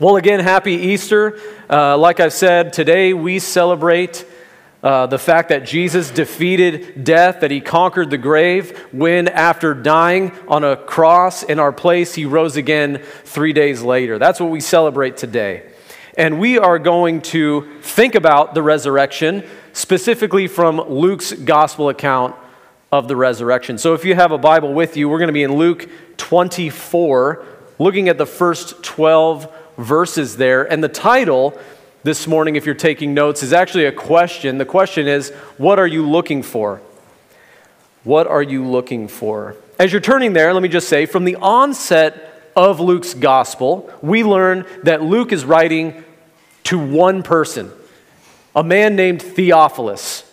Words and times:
Well, 0.00 0.14
again, 0.14 0.38
happy 0.38 0.74
Easter. 0.74 1.40
Uh, 1.68 1.98
like 1.98 2.20
I've 2.20 2.32
said, 2.32 2.72
today 2.72 3.12
we 3.14 3.40
celebrate 3.40 4.24
uh, 4.80 5.06
the 5.06 5.18
fact 5.18 5.48
that 5.48 5.66
Jesus 5.66 6.12
defeated 6.12 7.02
death, 7.02 7.40
that 7.40 7.50
he 7.50 7.60
conquered 7.60 8.08
the 8.08 8.16
grave, 8.16 8.78
when 8.92 9.26
after 9.26 9.74
dying 9.74 10.30
on 10.46 10.62
a 10.62 10.76
cross 10.76 11.42
in 11.42 11.58
our 11.58 11.72
place, 11.72 12.14
he 12.14 12.26
rose 12.26 12.56
again 12.56 13.02
three 13.24 13.52
days 13.52 13.82
later. 13.82 14.20
That's 14.20 14.38
what 14.38 14.50
we 14.50 14.60
celebrate 14.60 15.16
today. 15.16 15.68
And 16.16 16.38
we 16.38 16.58
are 16.58 16.78
going 16.78 17.20
to 17.22 17.80
think 17.80 18.14
about 18.14 18.54
the 18.54 18.62
resurrection, 18.62 19.42
specifically 19.72 20.46
from 20.46 20.76
Luke's 20.76 21.32
gospel 21.32 21.88
account 21.88 22.36
of 22.92 23.08
the 23.08 23.16
resurrection. 23.16 23.78
So 23.78 23.94
if 23.94 24.04
you 24.04 24.14
have 24.14 24.30
a 24.30 24.38
Bible 24.38 24.72
with 24.72 24.96
you, 24.96 25.08
we're 25.08 25.18
going 25.18 25.26
to 25.26 25.32
be 25.32 25.42
in 25.42 25.56
Luke 25.56 25.90
24, 26.18 27.44
looking 27.80 28.08
at 28.08 28.16
the 28.16 28.26
first 28.26 28.84
12 28.84 29.52
verses 29.78 30.36
there. 30.36 30.70
And 30.70 30.84
the 30.84 30.88
title 30.88 31.58
this 32.02 32.26
morning, 32.26 32.56
if 32.56 32.66
you're 32.66 32.74
taking 32.74 33.14
notes, 33.14 33.42
is 33.42 33.52
actually 33.52 33.86
a 33.86 33.92
question. 33.92 34.58
The 34.58 34.66
question 34.66 35.08
is, 35.08 35.30
What 35.56 35.78
are 35.78 35.86
you 35.86 36.06
looking 36.06 36.42
for? 36.42 36.82
What 38.04 38.26
are 38.26 38.42
you 38.42 38.66
looking 38.66 39.08
for? 39.08 39.56
As 39.78 39.92
you're 39.92 40.00
turning 40.00 40.32
there, 40.32 40.52
let 40.52 40.62
me 40.62 40.68
just 40.68 40.88
say, 40.88 41.06
from 41.06 41.24
the 41.24 41.36
onset 41.36 42.50
of 42.56 42.80
Luke's 42.80 43.14
gospel, 43.14 43.90
we 44.02 44.24
learn 44.24 44.66
that 44.82 45.02
Luke 45.02 45.32
is 45.32 45.44
writing 45.44 46.04
to 46.64 46.78
one 46.78 47.22
person, 47.22 47.70
a 48.54 48.64
man 48.64 48.96
named 48.96 49.22
Theophilus. 49.22 50.24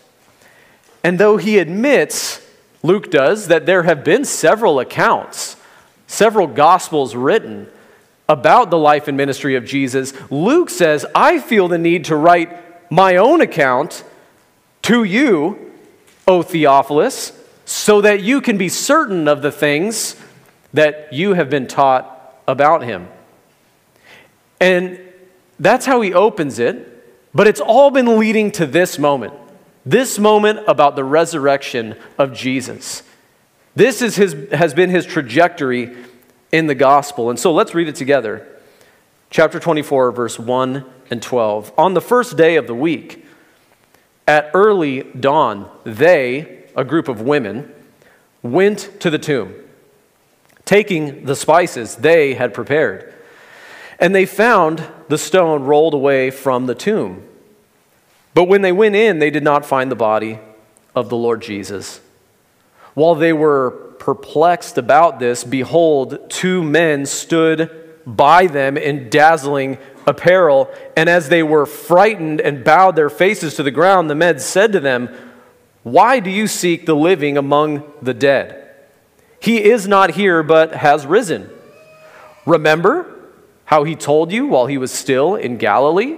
And 1.03 1.20
though 1.20 1.38
he 1.38 1.59
admits, 1.59 2.41
Luke 2.81 3.12
does, 3.12 3.48
that 3.48 3.67
there 3.67 3.83
have 3.83 4.03
been 4.03 4.25
several 4.25 4.80
accounts, 4.80 5.55
several 6.08 6.48
gospels 6.48 7.16
written, 7.16 7.67
about 8.28 8.72
the 8.72 8.78
life 8.78 9.08
and 9.08 9.16
ministry 9.16 9.56
of 9.56 9.66
Jesus, 9.66 10.14
Luke 10.31 10.70
says, 10.70 11.06
I 11.14 11.40
feel 11.40 11.68
the 11.68 11.78
need 11.78 12.06
to 12.06 12.16
write 12.16 12.92
my 12.92 13.17
own 13.17 13.42
account 13.42 14.04
to 14.84 15.04
you, 15.04 15.73
O 16.28 16.42
Theophilus, 16.42 17.34
so 17.66 18.02
that 18.02 18.22
you 18.22 18.42
can 18.42 18.58
be 18.58 18.70
certain 18.70 19.28
of 19.28 19.42
the 19.42 19.52
things 19.52 20.16
that 20.73 21.12
you 21.14 21.34
have 21.34 21.50
been 21.50 21.67
taught 21.67 22.42
about 22.48 22.84
him. 22.84 23.08
And 24.60 25.00
that's 25.60 25.86
how 25.86 26.02
he 26.02 26.14
opens 26.14 26.60
it, 26.60 26.92
but 27.34 27.48
it's 27.48 27.62
all 27.62 27.92
been 27.92 28.20
leading 28.20 28.52
to 28.54 28.66
this 28.66 29.00
moment. 29.00 29.34
This 29.86 30.17
moment 30.17 30.60
about 30.67 30.95
the 30.95 31.04
resurrection 31.04 31.95
of 32.17 32.34
Jesus. 32.34 33.04
This 33.76 34.02
is 34.02 34.16
his, 34.16 34.36
has 34.52 34.73
been 34.73 34.89
his 34.89 35.06
trajectory 35.06 35.95
in 36.56 36.67
the 36.67 36.75
gospel. 36.75 37.30
And 37.30 37.38
so 37.38 37.52
let's 37.52 37.75
read 37.75 37.89
it 37.89 37.95
together. 37.95 38.48
Chapter 39.30 39.59
24, 39.59 40.14
verse 40.14 40.39
1 40.39 40.86
and 41.11 41.22
12. 41.22 41.73
On 41.78 41.94
the 41.94 42.02
first 42.02 42.38
day 42.38 42.56
of 42.56 42.66
the 42.66 42.73
week, 42.73 43.25
at 44.25 44.52
early 44.53 45.03
dawn, 45.03 45.70
they, 45.83 46.64
a 46.73 46.86
group 46.86 47.09
of 47.09 47.20
women, 47.20 47.73
went 48.42 49.02
to 49.02 49.09
the 49.09 49.20
tomb, 49.20 49.53
taking 50.64 51.26
the 51.26 51.36
spices 51.36 51.98
they 51.98 52.36
had 52.36 52.53
prepared. 52.53 53.14
And 54.00 54.16
they 54.16 54.26
found 54.26 54.88
the 55.09 55.17
stone 55.17 55.64
rolled 55.64 55.94
away 55.94 56.31
from 56.31 56.67
the 56.67 56.76
tomb. 56.76 57.28
But 58.33 58.45
when 58.45 58.61
they 58.61 58.72
went 58.72 58.95
in, 58.95 59.20
they 59.20 59.30
did 59.30 59.44
not 59.44 59.66
find 59.66 59.92
the 59.92 59.95
body 59.95 60.39
of 60.95 61.09
the 61.09 61.17
Lord 61.17 61.42
Jesus. 61.42 62.00
While 62.96 63.16
they 63.16 63.34
were 63.34 63.72
perplexed 64.00 64.78
about 64.78 65.20
this, 65.20 65.44
behold, 65.44 66.30
two 66.30 66.64
men 66.64 67.06
stood 67.06 67.70
by 68.06 68.48
them 68.48 68.78
in 68.78 69.10
dazzling 69.10 69.78
apparel. 70.08 70.70
And 70.95 71.10
as 71.10 71.30
they 71.30 71.44
were 71.44 71.66
frightened 71.66 72.42
and 72.42 72.64
bowed 72.64 72.95
their 72.95 73.10
faces 73.10 73.55
to 73.55 73.64
the 73.64 73.72
ground, 73.72 74.10
the 74.10 74.16
men 74.16 74.39
said 74.39 74.72
to 74.73 74.80
them, 74.80 75.10
Why 75.84 76.20
do 76.20 76.30
you 76.30 76.48
seek 76.48 76.86
the 76.86 76.95
living 76.95 77.38
among 77.38 77.84
the 78.02 78.14
dead? 78.14 78.61
He 79.39 79.64
is 79.64 79.88
not 79.88 80.11
here, 80.11 80.42
but 80.42 80.73
has 80.73 81.05
risen. 81.05 81.50
Remember 82.45 83.11
how 83.66 83.84
he 83.84 83.95
told 83.95 84.32
you 84.32 84.48
while 84.48 84.67
he 84.67 84.78
was 84.78 84.92
still 84.92 85.36
in 85.36 85.58
Galilee 85.58 86.17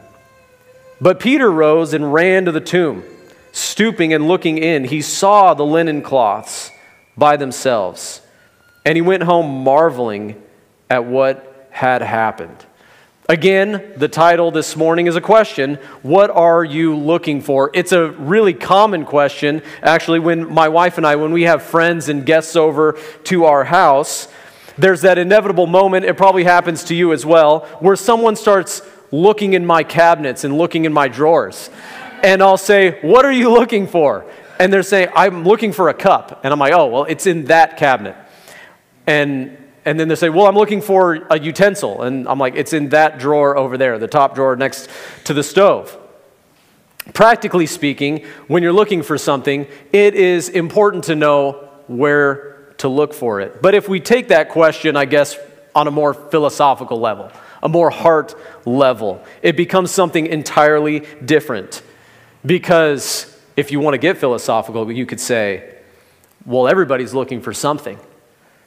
But 1.01 1.19
Peter 1.19 1.51
rose 1.51 1.93
and 1.93 2.13
ran 2.13 2.45
to 2.45 2.51
the 2.51 2.61
tomb. 2.61 3.03
Stooping 3.51 4.13
and 4.13 4.27
looking 4.27 4.59
in, 4.59 4.85
he 4.85 5.01
saw 5.01 5.55
the 5.55 5.65
linen 5.65 6.03
cloths 6.03 6.71
by 7.17 7.37
themselves. 7.37 8.21
And 8.85 8.95
he 8.95 9.01
went 9.01 9.23
home 9.23 9.63
marveling 9.63 10.41
at 10.89 11.05
what 11.05 11.67
had 11.71 12.03
happened. 12.03 12.65
Again, 13.27 13.93
the 13.95 14.07
title 14.07 14.51
this 14.51 14.75
morning 14.75 15.07
is 15.07 15.15
a 15.15 15.21
question 15.21 15.75
What 16.01 16.29
are 16.29 16.63
you 16.63 16.95
looking 16.95 17.41
for? 17.41 17.71
It's 17.73 17.93
a 17.93 18.11
really 18.11 18.53
common 18.53 19.05
question. 19.05 19.63
Actually, 19.81 20.19
when 20.19 20.53
my 20.53 20.67
wife 20.67 20.97
and 20.97 21.07
I, 21.07 21.15
when 21.15 21.31
we 21.31 21.43
have 21.43 21.63
friends 21.63 22.09
and 22.09 22.25
guests 22.25 22.55
over 22.55 22.99
to 23.25 23.45
our 23.45 23.63
house, 23.63 24.27
there's 24.77 25.01
that 25.01 25.17
inevitable 25.17 25.67
moment, 25.67 26.05
it 26.05 26.17
probably 26.17 26.43
happens 26.43 26.83
to 26.85 26.95
you 26.95 27.13
as 27.13 27.25
well, 27.25 27.61
where 27.79 27.95
someone 27.95 28.35
starts 28.35 28.81
looking 29.11 29.53
in 29.53 29.65
my 29.65 29.83
cabinets 29.83 30.43
and 30.43 30.57
looking 30.57 30.85
in 30.85 30.93
my 30.93 31.07
drawers. 31.07 31.69
And 32.23 32.41
I'll 32.41 32.57
say, 32.57 32.99
What 33.01 33.25
are 33.25 33.31
you 33.31 33.51
looking 33.51 33.87
for? 33.87 34.25
and 34.61 34.71
they're 34.71 34.83
saying, 34.83 35.09
I'm 35.15 35.43
looking 35.43 35.73
for 35.73 35.89
a 35.89 35.93
cup. 35.93 36.41
And 36.43 36.53
I'm 36.53 36.59
like, 36.59 36.71
oh, 36.71 36.85
well, 36.85 37.05
it's 37.05 37.25
in 37.25 37.45
that 37.45 37.77
cabinet. 37.77 38.15
And, 39.07 39.57
and 39.85 39.99
then 39.99 40.07
they 40.07 40.13
say, 40.13 40.29
well, 40.29 40.45
I'm 40.45 40.53
looking 40.53 40.81
for 40.81 41.25
a 41.31 41.39
utensil. 41.39 42.03
And 42.03 42.27
I'm 42.27 42.37
like, 42.37 42.53
it's 42.55 42.71
in 42.71 42.89
that 42.89 43.17
drawer 43.17 43.57
over 43.57 43.75
there, 43.75 43.97
the 43.97 44.07
top 44.07 44.35
drawer 44.35 44.55
next 44.55 44.87
to 45.23 45.33
the 45.33 45.41
stove. 45.41 45.97
Practically 47.15 47.65
speaking, 47.65 48.23
when 48.47 48.61
you're 48.61 48.71
looking 48.71 49.01
for 49.01 49.17
something, 49.17 49.65
it 49.91 50.13
is 50.13 50.47
important 50.47 51.05
to 51.05 51.15
know 51.15 51.67
where 51.87 52.75
to 52.77 52.87
look 52.87 53.15
for 53.15 53.41
it. 53.41 53.63
But 53.63 53.73
if 53.73 53.89
we 53.89 53.99
take 53.99 54.27
that 54.27 54.49
question, 54.49 54.95
I 54.95 55.05
guess, 55.05 55.39
on 55.73 55.87
a 55.87 55.91
more 55.91 56.13
philosophical 56.13 56.99
level, 56.99 57.31
a 57.63 57.69
more 57.69 57.89
heart 57.89 58.35
level, 58.65 59.23
it 59.41 59.55
becomes 59.55 59.91
something 59.91 60.25
entirely 60.27 61.01
different. 61.23 61.81
Because 62.45 63.39
if 63.55 63.71
you 63.71 63.79
want 63.79 63.93
to 63.93 63.99
get 63.99 64.17
philosophical, 64.17 64.91
you 64.91 65.05
could 65.05 65.19
say, 65.19 65.77
well, 66.45 66.67
everybody's 66.67 67.13
looking 67.13 67.41
for 67.41 67.53
something, 67.53 67.99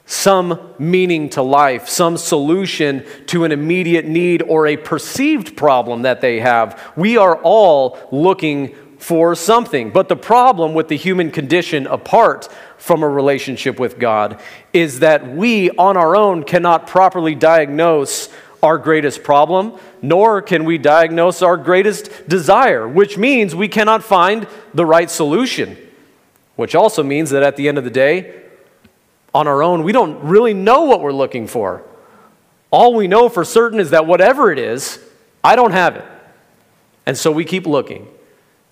some 0.05 0.73
meaning 0.79 1.29
to 1.29 1.41
life, 1.41 1.89
some 1.89 2.15
solution 2.15 3.05
to 3.27 3.43
an 3.43 3.51
immediate 3.51 4.05
need 4.05 4.41
or 4.43 4.67
a 4.67 4.77
perceived 4.77 5.57
problem 5.57 6.03
that 6.03 6.21
they 6.21 6.39
have. 6.39 6.93
We 6.95 7.17
are 7.17 7.35
all 7.41 7.97
looking 8.11 8.75
for 8.97 9.35
something. 9.35 9.91
But 9.91 10.09
the 10.09 10.15
problem 10.15 10.73
with 10.73 10.87
the 10.87 10.97
human 10.97 11.31
condition 11.31 11.85
apart 11.85 12.49
from 12.77 13.03
a 13.03 13.09
relationship 13.09 13.79
with 13.79 13.99
God 13.99 14.39
is 14.73 14.99
that 14.99 15.27
we 15.27 15.69
on 15.71 15.97
our 15.97 16.15
own 16.15 16.43
cannot 16.43 16.87
properly 16.87 17.35
diagnose 17.35 18.29
our 18.65 18.77
greatest 18.77 19.23
problem, 19.23 19.79
nor 20.01 20.41
can 20.41 20.65
we 20.65 20.77
diagnose 20.77 21.41
our 21.41 21.55
greatest 21.55 22.27
desire, 22.27 22.87
which 22.87 23.17
means 23.17 23.55
we 23.55 23.69
cannot 23.69 24.03
find 24.03 24.47
the 24.73 24.85
right 24.85 25.09
solution. 25.09 25.77
Which 26.55 26.75
also 26.75 27.03
means 27.03 27.29
that 27.29 27.43
at 27.43 27.55
the 27.55 27.67
end 27.67 27.77
of 27.77 27.83
the 27.83 27.89
day, 27.89 28.41
on 29.33 29.47
our 29.47 29.61
own, 29.61 29.83
we 29.83 29.91
don't 29.91 30.23
really 30.23 30.53
know 30.53 30.83
what 30.83 31.01
we're 31.01 31.13
looking 31.13 31.47
for. 31.47 31.83
All 32.71 32.93
we 32.93 33.07
know 33.07 33.29
for 33.29 33.45
certain 33.45 33.79
is 33.79 33.91
that 33.91 34.05
whatever 34.05 34.51
it 34.51 34.59
is, 34.59 34.99
I 35.43 35.55
don't 35.55 35.71
have 35.71 35.95
it. 35.95 36.05
And 37.05 37.17
so 37.17 37.31
we 37.31 37.45
keep 37.45 37.67
looking 37.67 38.07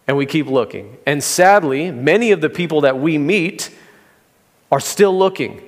and 0.08 0.18
we 0.18 0.26
keep 0.26 0.48
looking. 0.48 0.98
And 1.06 1.24
sadly, 1.24 1.92
many 1.92 2.32
of 2.32 2.42
the 2.42 2.50
people 2.50 2.82
that 2.82 2.98
we 2.98 3.18
meet 3.18 3.70
are 4.72 4.80
still 4.80 5.18
looking 5.18 5.62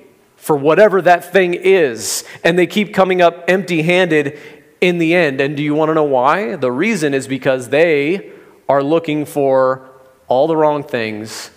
for 0.46 0.56
whatever 0.56 1.02
that 1.02 1.32
thing 1.32 1.54
is, 1.54 2.22
and 2.44 2.56
they 2.56 2.68
keep 2.68 2.94
coming 2.94 3.20
up 3.20 3.42
empty 3.48 3.82
handed 3.82 4.38
in 4.80 4.98
the 4.98 5.12
end. 5.12 5.40
And 5.40 5.56
do 5.56 5.62
you 5.64 5.74
want 5.74 5.88
to 5.88 5.94
know 5.94 6.04
why? 6.04 6.54
The 6.54 6.70
reason 6.70 7.14
is 7.14 7.26
because 7.26 7.70
they 7.70 8.30
are 8.68 8.80
looking 8.80 9.24
for 9.24 9.90
all 10.28 10.46
the 10.46 10.56
wrong 10.56 10.84
things 10.84 11.50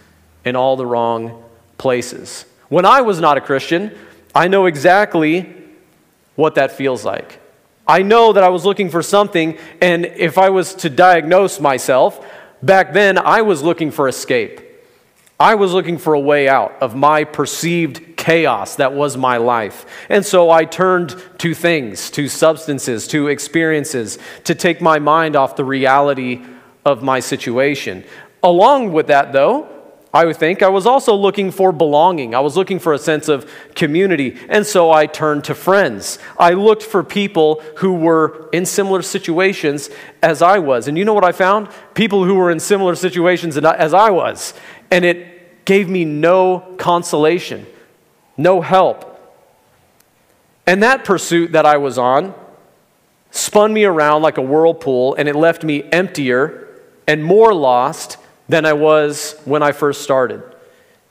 in 0.44 0.56
all 0.56 0.76
the 0.76 0.88
wrong 0.88 1.44
places. 1.78 2.46
When 2.70 2.84
I 2.84 3.02
was 3.02 3.20
not 3.20 3.38
a 3.38 3.42
Christian, 3.42 3.96
I 4.34 4.48
know 4.48 4.66
exactly 4.66 5.54
what 6.34 6.56
that 6.56 6.72
feels 6.72 7.06
like. 7.06 7.40
I 7.88 8.02
know 8.02 8.34
that 8.34 8.44
I 8.44 8.50
was 8.50 8.66
looking 8.66 8.90
for 8.90 9.04
something, 9.04 9.60
and 9.80 10.04
if 10.04 10.40
I 10.40 10.50
was 10.50 10.74
to 10.74 10.90
diagnose 10.90 11.60
myself, 11.60 12.26
back 12.64 12.94
then 12.94 13.20
I 13.20 13.44
was 13.44 13.62
looking 13.62 13.92
for 13.92 14.08
escape. 14.08 14.62
I 15.40 15.54
was 15.54 15.74
looking 15.74 16.00
for 16.00 16.16
a 16.16 16.20
way 16.20 16.50
out 16.50 16.76
of 16.82 16.96
my 16.96 17.24
perceived 17.24 18.09
chaos 18.20 18.76
that 18.76 18.94
was 18.94 19.18
my 19.18 19.38
life. 19.38 19.86
And 20.10 20.24
so 20.24 20.52
I 20.52 20.66
turned 20.66 21.16
to 21.40 21.56
things, 21.56 22.12
to 22.12 22.28
substances, 22.28 23.08
to 23.08 23.30
experiences, 23.30 24.20
to 24.44 24.54
take 24.54 24.82
my 24.82 25.00
mind 25.00 25.36
off 25.36 25.56
the 25.56 25.66
reality 25.66 26.44
of 26.86 27.02
my 27.02 27.22
situation. 27.22 28.04
Along 28.44 28.94
with 28.94 29.08
that, 29.08 29.34
though, 29.34 29.68
I 30.14 30.26
would 30.26 30.38
think 30.38 30.62
I 30.62 30.70
was 30.70 30.86
also 30.86 31.16
looking 31.16 31.52
for 31.52 31.72
belonging. 31.72 32.34
I 32.34 32.40
was 32.40 32.58
looking 32.58 32.80
for 32.80 32.94
a 32.94 32.98
sense 32.98 33.30
of 33.30 33.50
community. 33.76 34.38
And 34.50 34.66
so 34.66 34.92
I 34.92 35.06
turned 35.06 35.44
to 35.46 35.56
friends. 35.56 36.18
I 36.38 36.54
looked 36.54 36.84
for 36.84 37.04
people 37.04 37.62
who 37.78 37.94
were 37.94 38.50
in 38.52 38.66
similar 38.66 39.04
situations 39.04 39.90
as 40.22 40.42
I 40.42 40.60
was. 40.60 40.88
And 40.88 40.98
you 40.98 41.06
know 41.06 41.14
what 41.14 41.24
I 41.24 41.32
found? 41.32 41.70
People 41.94 42.26
who 42.26 42.36
were 42.36 42.50
in 42.50 42.60
similar 42.60 42.96
situations 42.96 43.56
as 43.58 43.94
I 43.94 44.10
was. 44.10 44.54
And 44.90 45.06
it 45.06 45.66
gave 45.66 45.88
me 45.88 46.06
no 46.06 46.76
consolation, 46.78 47.68
no 48.40 48.62
help. 48.62 49.06
And 50.66 50.82
that 50.82 51.04
pursuit 51.04 51.52
that 51.52 51.66
I 51.66 51.78
was 51.78 51.98
on 51.98 52.34
spun 53.32 53.74
me 53.74 53.84
around 53.84 54.22
like 54.22 54.38
a 54.38 54.42
whirlpool, 54.42 55.14
and 55.16 55.28
it 55.28 55.36
left 55.36 55.64
me 55.64 55.84
emptier 55.92 56.68
and 57.08 57.24
more 57.24 57.54
lost 57.54 58.18
than 58.48 58.66
I 58.66 58.74
was 58.74 59.36
when 59.46 59.62
I 59.62 59.72
first 59.72 60.02
started. 60.02 60.42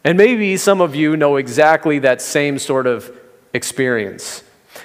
And 0.05 0.17
maybe 0.17 0.57
some 0.57 0.81
of 0.81 0.95
you 0.95 1.17
know 1.17 1.37
exactly 1.37 1.99
that 2.01 2.23
same 2.23 2.59
sort 2.59 2.87
of 2.87 3.13
experience. 3.53 4.43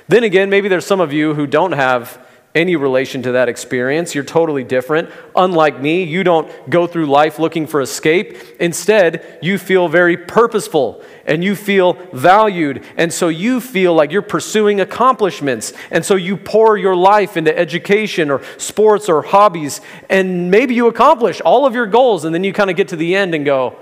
Then 0.08 0.24
again, 0.24 0.50
maybe 0.50 0.68
there's 0.68 0.86
some 0.86 1.00
of 1.00 1.14
you 1.14 1.34
who 1.34 1.48
don't 1.48 1.72
have 1.72 2.23
any 2.56 2.76
relation 2.76 3.24
to 3.24 3.32
that 3.32 3.50
experience. 3.50 4.14
You're 4.14 4.24
totally 4.24 4.64
different. 4.64 5.10
Unlike 5.36 5.82
me, 5.82 6.04
you 6.04 6.24
don't 6.24 6.52
go 6.70 6.86
through 6.86 7.08
life 7.08 7.40
looking 7.40 7.66
for 7.66 7.82
escape. 7.82 8.38
Instead, 8.60 9.40
you 9.42 9.58
feel 9.58 9.88
very 9.88 10.18
purposeful 10.18 11.02
and 11.26 11.44
you 11.44 11.56
feel 11.56 11.94
valued. 12.14 12.84
And 12.96 13.12
so 13.12 13.30
you 13.30 13.60
feel 13.60 13.96
like 13.96 14.12
you're 14.12 14.22
pursuing 14.22 14.82
accomplishments. 14.82 15.74
And 15.90 16.06
so 16.06 16.16
you 16.16 16.38
pour 16.38 16.78
your 16.78 16.96
life 16.96 17.38
into 17.38 17.58
education 17.58 18.30
or 18.30 18.44
sports 18.58 19.10
or 19.10 19.24
hobbies. 19.24 19.82
And 20.08 20.52
maybe 20.52 20.76
you 20.76 20.88
accomplish 20.88 21.42
all 21.42 21.66
of 21.66 21.74
your 21.74 21.88
goals. 21.88 22.24
And 22.24 22.36
then 22.36 22.44
you 22.44 22.54
kind 22.54 22.70
of 22.70 22.76
get 22.76 22.90
to 22.90 22.96
the 22.96 23.16
end 23.16 23.34
and 23.34 23.46
go, 23.46 23.78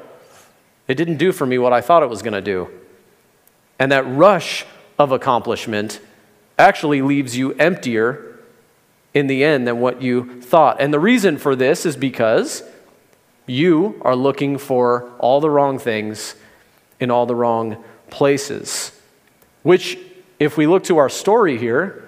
it 0.87 0.95
didn't 0.95 1.17
do 1.17 1.33
for 1.33 1.45
me 1.45 1.57
what 1.57 1.73
I 1.73 1.81
thought 1.81 2.03
it 2.03 2.09
was 2.09 2.21
going 2.21 2.33
to 2.33 2.41
do. 2.41 2.69
And 3.79 3.91
that 3.91 4.07
rush 4.07 4.65
of 4.97 5.11
accomplishment 5.11 5.99
actually 6.57 7.01
leaves 7.01 7.35
you 7.35 7.53
emptier 7.53 8.30
in 9.13 9.27
the 9.27 9.43
end 9.43 9.67
than 9.67 9.79
what 9.79 10.01
you 10.01 10.41
thought. 10.41 10.79
And 10.79 10.93
the 10.93 10.99
reason 10.99 11.37
for 11.37 11.55
this 11.55 11.85
is 11.85 11.95
because 11.95 12.63
you 13.45 13.99
are 14.03 14.15
looking 14.15 14.57
for 14.57 15.09
all 15.19 15.41
the 15.41 15.49
wrong 15.49 15.79
things 15.79 16.35
in 16.99 17.11
all 17.11 17.25
the 17.25 17.35
wrong 17.35 17.83
places. 18.09 18.91
Which, 19.63 19.97
if 20.39 20.57
we 20.57 20.67
look 20.67 20.83
to 20.85 20.97
our 20.97 21.09
story 21.09 21.57
here, 21.57 22.07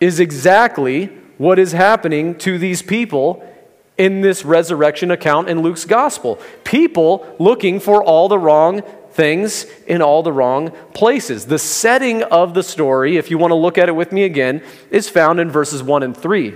is 0.00 0.20
exactly 0.20 1.06
what 1.38 1.58
is 1.58 1.72
happening 1.72 2.36
to 2.36 2.58
these 2.58 2.82
people 2.82 3.48
in 3.96 4.20
this 4.20 4.44
resurrection 4.44 5.10
account 5.10 5.48
in 5.48 5.62
Luke's 5.62 5.84
gospel. 5.84 6.38
People 6.64 7.26
looking 7.38 7.80
for 7.80 8.02
all 8.02 8.28
the 8.28 8.38
wrong 8.38 8.82
things 9.14 9.64
in 9.86 10.02
all 10.02 10.22
the 10.22 10.32
wrong 10.32 10.70
places. 10.92 11.46
The 11.46 11.58
setting 11.58 12.22
of 12.24 12.52
the 12.54 12.62
story, 12.62 13.16
if 13.16 13.30
you 13.30 13.38
want 13.38 13.52
to 13.52 13.56
look 13.56 13.78
at 13.78 13.88
it 13.88 13.92
with 13.92 14.12
me 14.12 14.24
again, 14.24 14.62
is 14.90 15.08
found 15.08 15.40
in 15.40 15.50
verses 15.50 15.82
1 15.82 16.02
and 16.02 16.16
3. 16.16 16.54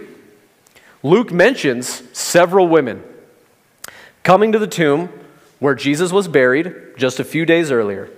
Luke 1.02 1.32
mentions 1.32 2.02
several 2.16 2.66
women 2.66 3.02
coming 4.24 4.52
to 4.52 4.58
the 4.58 4.66
tomb 4.66 5.08
where 5.60 5.74
Jesus 5.74 6.12
was 6.12 6.28
buried 6.28 6.74
just 6.96 7.20
a 7.20 7.24
few 7.24 7.46
days 7.46 7.70
earlier. 7.70 8.10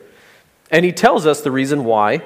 And 0.71 0.85
he 0.85 0.93
tells 0.93 1.27
us 1.27 1.41
the 1.41 1.51
reason 1.51 1.85
why 1.85 2.23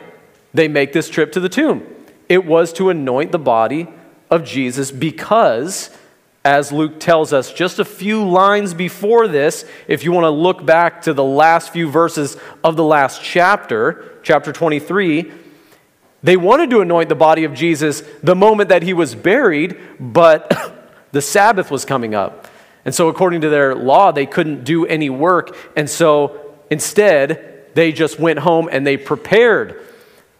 they 0.52 0.68
make 0.68 0.92
this 0.92 1.08
trip 1.08 1.32
to 1.32 1.40
the 1.40 1.48
tomb. 1.48 1.84
It 2.28 2.46
was 2.46 2.72
to 2.74 2.90
anoint 2.90 3.32
the 3.32 3.38
body 3.38 3.88
of 4.30 4.44
Jesus 4.44 4.90
because 4.90 5.90
as 6.44 6.70
Luke 6.70 7.00
tells 7.00 7.32
us 7.32 7.52
just 7.52 7.78
a 7.78 7.84
few 7.84 8.28
lines 8.28 8.74
before 8.74 9.26
this, 9.26 9.64
if 9.88 10.04
you 10.04 10.12
want 10.12 10.24
to 10.24 10.30
look 10.30 10.64
back 10.64 11.02
to 11.02 11.14
the 11.14 11.24
last 11.24 11.72
few 11.72 11.88
verses 11.88 12.36
of 12.62 12.76
the 12.76 12.84
last 12.84 13.22
chapter, 13.22 14.18
chapter 14.22 14.52
23, 14.52 15.32
they 16.22 16.36
wanted 16.36 16.68
to 16.70 16.80
anoint 16.80 17.08
the 17.08 17.14
body 17.14 17.44
of 17.44 17.54
Jesus 17.54 18.02
the 18.22 18.34
moment 18.34 18.68
that 18.68 18.82
he 18.82 18.92
was 18.92 19.14
buried, 19.14 19.78
but 19.98 20.52
the 21.12 21.22
Sabbath 21.22 21.70
was 21.70 21.86
coming 21.86 22.14
up. 22.14 22.46
And 22.84 22.94
so, 22.94 23.08
according 23.08 23.40
to 23.42 23.48
their 23.48 23.74
law, 23.74 24.12
they 24.12 24.26
couldn't 24.26 24.64
do 24.64 24.84
any 24.84 25.08
work. 25.08 25.56
And 25.74 25.88
so, 25.88 26.56
instead, 26.70 27.70
they 27.74 27.92
just 27.92 28.18
went 28.18 28.40
home 28.40 28.68
and 28.70 28.86
they 28.86 28.98
prepared 28.98 29.82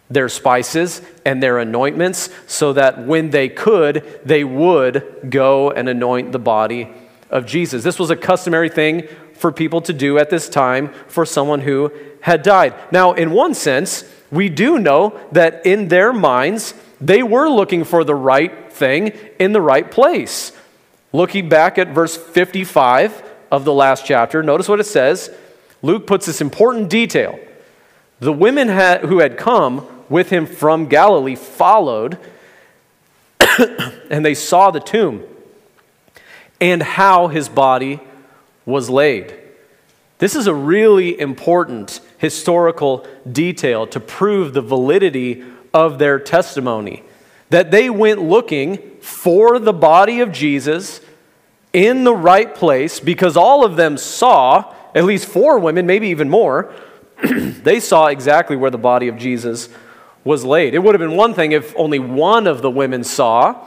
their 0.09 0.29
spices 0.29 1.01
and 1.25 1.41
their 1.41 1.57
anointments 1.57 2.29
so 2.47 2.73
that 2.73 3.05
when 3.05 3.31
they 3.31 3.49
could, 3.49 4.21
they 4.23 4.43
would 4.43 5.27
go 5.29 5.71
and 5.71 5.89
anoint 5.89 6.31
the 6.31 6.39
body 6.39 6.91
of 7.29 7.45
Jesus. 7.45 7.83
This 7.83 7.99
was 7.99 8.11
a 8.11 8.15
customary 8.15 8.69
thing 8.69 9.07
for 9.33 9.51
people 9.51 9.81
to 9.81 9.93
do 9.93 10.17
at 10.17 10.29
this 10.29 10.47
time 10.47 10.89
for 11.07 11.25
someone 11.25 11.61
who 11.61 11.91
had 12.21 12.43
died. 12.43 12.73
Now, 12.91 13.13
in 13.13 13.31
one 13.31 13.53
sense, 13.53 14.03
we 14.31 14.49
do 14.49 14.79
know 14.79 15.19
that 15.31 15.65
in 15.65 15.87
their 15.87 16.13
minds, 16.13 16.73
they 17.01 17.23
were 17.23 17.49
looking 17.49 17.83
for 17.83 18.03
the 18.03 18.15
right 18.15 18.71
thing 18.71 19.07
in 19.39 19.53
the 19.53 19.61
right 19.61 19.89
place. 19.89 20.51
Looking 21.11 21.49
back 21.49 21.77
at 21.77 21.89
verse 21.89 22.15
55 22.15 23.23
of 23.51 23.65
the 23.65 23.73
last 23.73 24.05
chapter, 24.05 24.43
notice 24.43 24.67
what 24.67 24.79
it 24.79 24.85
says. 24.85 25.29
Luke 25.81 26.07
puts 26.07 26.25
this 26.25 26.41
important 26.41 26.89
detail. 26.89 27.39
The 28.19 28.33
women 28.33 28.69
had, 28.69 29.01
who 29.01 29.19
had 29.19 29.37
come 29.37 29.87
with 30.09 30.29
him 30.29 30.45
from 30.45 30.87
Galilee 30.87 31.35
followed, 31.35 32.17
and 34.09 34.25
they 34.25 34.33
saw 34.33 34.71
the 34.71 34.79
tomb 34.79 35.23
and 36.61 36.81
how 36.81 37.27
his 37.27 37.49
body 37.49 37.99
was 38.65 38.89
laid. 38.89 39.33
This 40.17 40.35
is 40.35 40.47
a 40.47 40.53
really 40.53 41.19
important 41.19 41.99
historical 42.17 43.05
detail 43.29 43.85
to 43.87 43.99
prove 43.99 44.53
the 44.53 44.61
validity 44.61 45.43
of 45.73 45.99
their 45.99 46.19
testimony. 46.19 47.03
That 47.49 47.71
they 47.71 47.89
went 47.89 48.21
looking 48.21 48.77
for 49.01 49.59
the 49.59 49.73
body 49.73 50.21
of 50.21 50.31
Jesus 50.31 51.01
in 51.73 52.05
the 52.05 52.15
right 52.15 52.55
place 52.55 52.99
because 52.99 53.35
all 53.35 53.65
of 53.65 53.75
them 53.75 53.97
saw, 53.97 54.73
at 54.95 55.03
least 55.03 55.27
four 55.27 55.59
women, 55.59 55.85
maybe 55.85 56.07
even 56.07 56.29
more, 56.29 56.73
they 57.23 57.81
saw 57.81 58.07
exactly 58.07 58.55
where 58.55 58.71
the 58.71 58.77
body 58.77 59.09
of 59.09 59.17
Jesus 59.17 59.69
was 60.25 60.43
laid. 60.43 60.73
It 60.73 60.79
would 60.79 60.95
have 60.95 60.99
been 60.99 61.15
one 61.15 61.33
thing 61.33 61.53
if 61.53 61.73
only 61.77 61.99
one 61.99 62.47
of 62.47 62.61
the 62.61 62.69
women 62.69 63.05
saw 63.05 63.65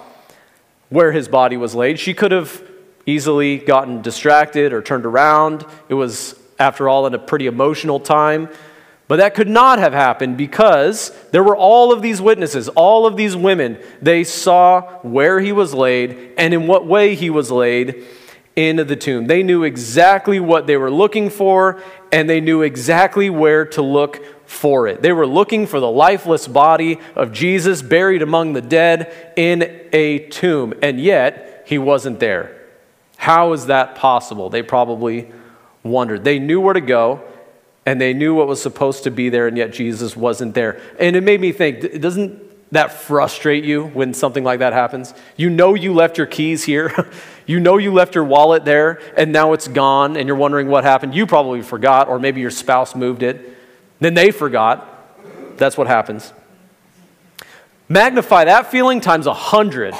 where 0.90 1.12
his 1.12 1.28
body 1.28 1.56
was 1.56 1.74
laid. 1.74 1.98
She 1.98 2.12
could 2.12 2.32
have 2.32 2.62
easily 3.06 3.56
gotten 3.56 4.02
distracted 4.02 4.72
or 4.72 4.82
turned 4.82 5.06
around. 5.06 5.64
It 5.88 5.94
was, 5.94 6.38
after 6.58 6.88
all, 6.88 7.06
in 7.06 7.14
a 7.14 7.18
pretty 7.18 7.46
emotional 7.46 8.00
time. 8.00 8.50
But 9.06 9.16
that 9.16 9.34
could 9.34 9.48
not 9.48 9.78
have 9.78 9.94
happened 9.94 10.36
because 10.36 11.10
there 11.30 11.42
were 11.42 11.56
all 11.56 11.92
of 11.92 12.02
these 12.02 12.20
witnesses, 12.20 12.68
all 12.68 13.06
of 13.06 13.16
these 13.16 13.34
women. 13.34 13.78
They 14.02 14.24
saw 14.24 14.82
where 15.00 15.40
he 15.40 15.52
was 15.52 15.72
laid 15.72 16.34
and 16.36 16.52
in 16.52 16.66
what 16.66 16.86
way 16.86 17.14
he 17.14 17.30
was 17.30 17.50
laid 17.50 18.04
in 18.54 18.76
the 18.76 18.96
tomb. 18.96 19.26
They 19.26 19.42
knew 19.42 19.62
exactly 19.62 20.40
what 20.40 20.66
they 20.66 20.76
were 20.76 20.90
looking 20.90 21.30
for 21.30 21.80
and 22.12 22.28
they 22.28 22.40
knew 22.40 22.60
exactly 22.60 23.30
where 23.30 23.64
to 23.66 23.80
look 23.80 24.37
for 24.48 24.88
it. 24.88 25.02
They 25.02 25.12
were 25.12 25.26
looking 25.26 25.66
for 25.66 25.78
the 25.78 25.90
lifeless 25.90 26.48
body 26.48 26.98
of 27.14 27.32
Jesus 27.32 27.82
buried 27.82 28.22
among 28.22 28.54
the 28.54 28.62
dead 28.62 29.32
in 29.36 29.86
a 29.92 30.20
tomb, 30.30 30.72
and 30.80 30.98
yet 30.98 31.64
he 31.66 31.76
wasn't 31.76 32.18
there. 32.18 32.56
How 33.18 33.52
is 33.52 33.66
that 33.66 33.94
possible? 33.94 34.48
They 34.48 34.62
probably 34.62 35.30
wondered. 35.82 36.24
They 36.24 36.38
knew 36.38 36.62
where 36.62 36.72
to 36.72 36.80
go, 36.80 37.22
and 37.84 38.00
they 38.00 38.14
knew 38.14 38.34
what 38.34 38.48
was 38.48 38.60
supposed 38.62 39.04
to 39.04 39.10
be 39.10 39.28
there, 39.28 39.46
and 39.48 39.56
yet 39.58 39.74
Jesus 39.74 40.16
wasn't 40.16 40.54
there. 40.54 40.80
And 40.98 41.14
it 41.14 41.22
made 41.22 41.42
me 41.42 41.52
think 41.52 42.00
doesn't 42.00 42.72
that 42.72 42.92
frustrate 42.92 43.64
you 43.64 43.84
when 43.88 44.14
something 44.14 44.44
like 44.44 44.60
that 44.60 44.72
happens? 44.72 45.12
You 45.36 45.50
know 45.50 45.74
you 45.74 45.92
left 45.92 46.16
your 46.16 46.26
keys 46.26 46.64
here. 46.64 47.10
you 47.46 47.60
know 47.60 47.76
you 47.76 47.92
left 47.92 48.14
your 48.14 48.24
wallet 48.24 48.64
there 48.64 49.00
and 49.16 49.32
now 49.32 49.52
it's 49.52 49.68
gone 49.68 50.16
and 50.16 50.26
you're 50.26 50.36
wondering 50.36 50.68
what 50.68 50.84
happened. 50.84 51.14
You 51.14 51.26
probably 51.26 51.62
forgot 51.62 52.08
or 52.08 52.18
maybe 52.18 52.42
your 52.42 52.50
spouse 52.50 52.94
moved 52.94 53.22
it. 53.22 53.57
Then 54.00 54.14
they 54.14 54.30
forgot. 54.30 54.86
That's 55.56 55.76
what 55.76 55.86
happens. 55.86 56.32
Magnify 57.88 58.44
that 58.44 58.70
feeling 58.70 59.00
times 59.00 59.26
a 59.26 59.34
hundred, 59.34 59.94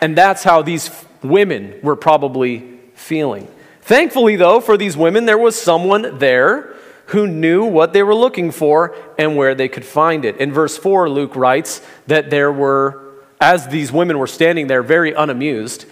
and 0.00 0.16
that's 0.16 0.44
how 0.44 0.62
these 0.62 0.90
women 1.22 1.78
were 1.82 1.96
probably 1.96 2.78
feeling. 2.94 3.48
Thankfully, 3.82 4.36
though, 4.36 4.60
for 4.60 4.76
these 4.76 4.96
women, 4.96 5.26
there 5.26 5.38
was 5.38 5.60
someone 5.60 6.18
there 6.18 6.74
who 7.06 7.26
knew 7.26 7.64
what 7.64 7.92
they 7.92 8.02
were 8.02 8.14
looking 8.14 8.50
for 8.50 8.94
and 9.18 9.36
where 9.36 9.54
they 9.54 9.68
could 9.68 9.84
find 9.84 10.24
it. 10.24 10.36
In 10.36 10.52
verse 10.52 10.76
4, 10.76 11.08
Luke 11.08 11.34
writes 11.34 11.80
that 12.06 12.30
there 12.30 12.52
were 12.52 13.08
as 13.40 13.68
these 13.68 13.92
women 13.92 14.18
were 14.18 14.26
standing 14.26 14.66
there, 14.66 14.82
very 14.82 15.12
unamused, 15.12 15.84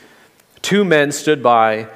two 0.62 0.84
men 0.84 1.12
stood 1.12 1.42
by 1.42 1.88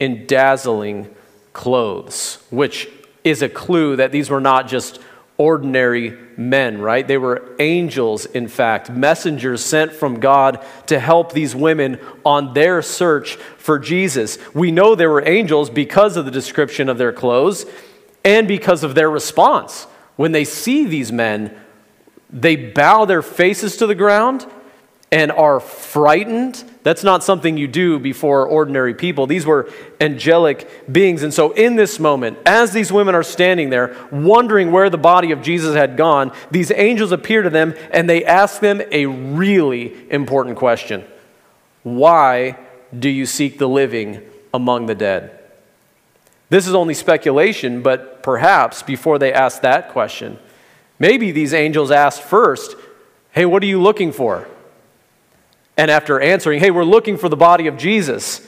in 0.00 0.26
dazzling 0.26 1.14
clothes, 1.52 2.38
which 2.50 2.88
is 3.26 3.42
a 3.42 3.48
clue 3.48 3.96
that 3.96 4.12
these 4.12 4.30
were 4.30 4.40
not 4.40 4.68
just 4.68 5.00
ordinary 5.36 6.16
men, 6.36 6.80
right? 6.80 7.06
They 7.06 7.18
were 7.18 7.54
angels, 7.58 8.24
in 8.24 8.48
fact, 8.48 8.88
messengers 8.88 9.62
sent 9.64 9.92
from 9.92 10.20
God 10.20 10.64
to 10.86 10.98
help 10.98 11.32
these 11.32 11.54
women 11.54 11.98
on 12.24 12.54
their 12.54 12.80
search 12.82 13.34
for 13.58 13.78
Jesus. 13.78 14.38
We 14.54 14.70
know 14.70 14.94
they 14.94 15.06
were 15.06 15.26
angels 15.26 15.68
because 15.68 16.16
of 16.16 16.24
the 16.24 16.30
description 16.30 16.88
of 16.88 16.98
their 16.98 17.12
clothes 17.12 17.66
and 18.24 18.48
because 18.48 18.82
of 18.82 18.94
their 18.94 19.10
response. 19.10 19.86
When 20.14 20.32
they 20.32 20.44
see 20.44 20.86
these 20.86 21.12
men, 21.12 21.54
they 22.30 22.56
bow 22.56 23.04
their 23.04 23.22
faces 23.22 23.76
to 23.78 23.86
the 23.86 23.94
ground 23.94 24.46
and 25.12 25.30
are 25.30 25.60
frightened. 25.60 26.64
That's 26.82 27.04
not 27.04 27.22
something 27.22 27.56
you 27.56 27.68
do 27.68 27.98
before 27.98 28.46
ordinary 28.46 28.94
people. 28.94 29.26
These 29.26 29.46
were 29.46 29.70
angelic 30.00 30.90
beings. 30.90 31.22
And 31.22 31.32
so, 31.32 31.52
in 31.52 31.76
this 31.76 32.00
moment, 32.00 32.38
as 32.44 32.72
these 32.72 32.90
women 32.92 33.14
are 33.14 33.22
standing 33.22 33.70
there, 33.70 33.96
wondering 34.10 34.72
where 34.72 34.90
the 34.90 34.98
body 34.98 35.30
of 35.30 35.42
Jesus 35.42 35.74
had 35.74 35.96
gone, 35.96 36.32
these 36.50 36.70
angels 36.72 37.12
appear 37.12 37.42
to 37.42 37.50
them 37.50 37.74
and 37.92 38.10
they 38.10 38.24
ask 38.24 38.60
them 38.60 38.82
a 38.90 39.06
really 39.06 39.94
important 40.10 40.56
question 40.56 41.04
Why 41.82 42.58
do 42.96 43.08
you 43.08 43.26
seek 43.26 43.58
the 43.58 43.68
living 43.68 44.22
among 44.52 44.86
the 44.86 44.94
dead? 44.94 45.32
This 46.48 46.66
is 46.66 46.74
only 46.74 46.94
speculation, 46.94 47.82
but 47.82 48.22
perhaps 48.22 48.82
before 48.82 49.18
they 49.18 49.32
ask 49.32 49.62
that 49.62 49.90
question, 49.90 50.38
maybe 50.98 51.32
these 51.32 51.52
angels 51.54 51.90
asked 51.90 52.22
first, 52.22 52.76
Hey, 53.30 53.44
what 53.44 53.62
are 53.62 53.66
you 53.66 53.80
looking 53.80 54.12
for? 54.12 54.48
And 55.76 55.90
after 55.90 56.20
answering, 56.20 56.60
Hey, 56.60 56.70
we're 56.70 56.84
looking 56.84 57.16
for 57.16 57.28
the 57.28 57.36
body 57.36 57.66
of 57.66 57.76
Jesus, 57.76 58.46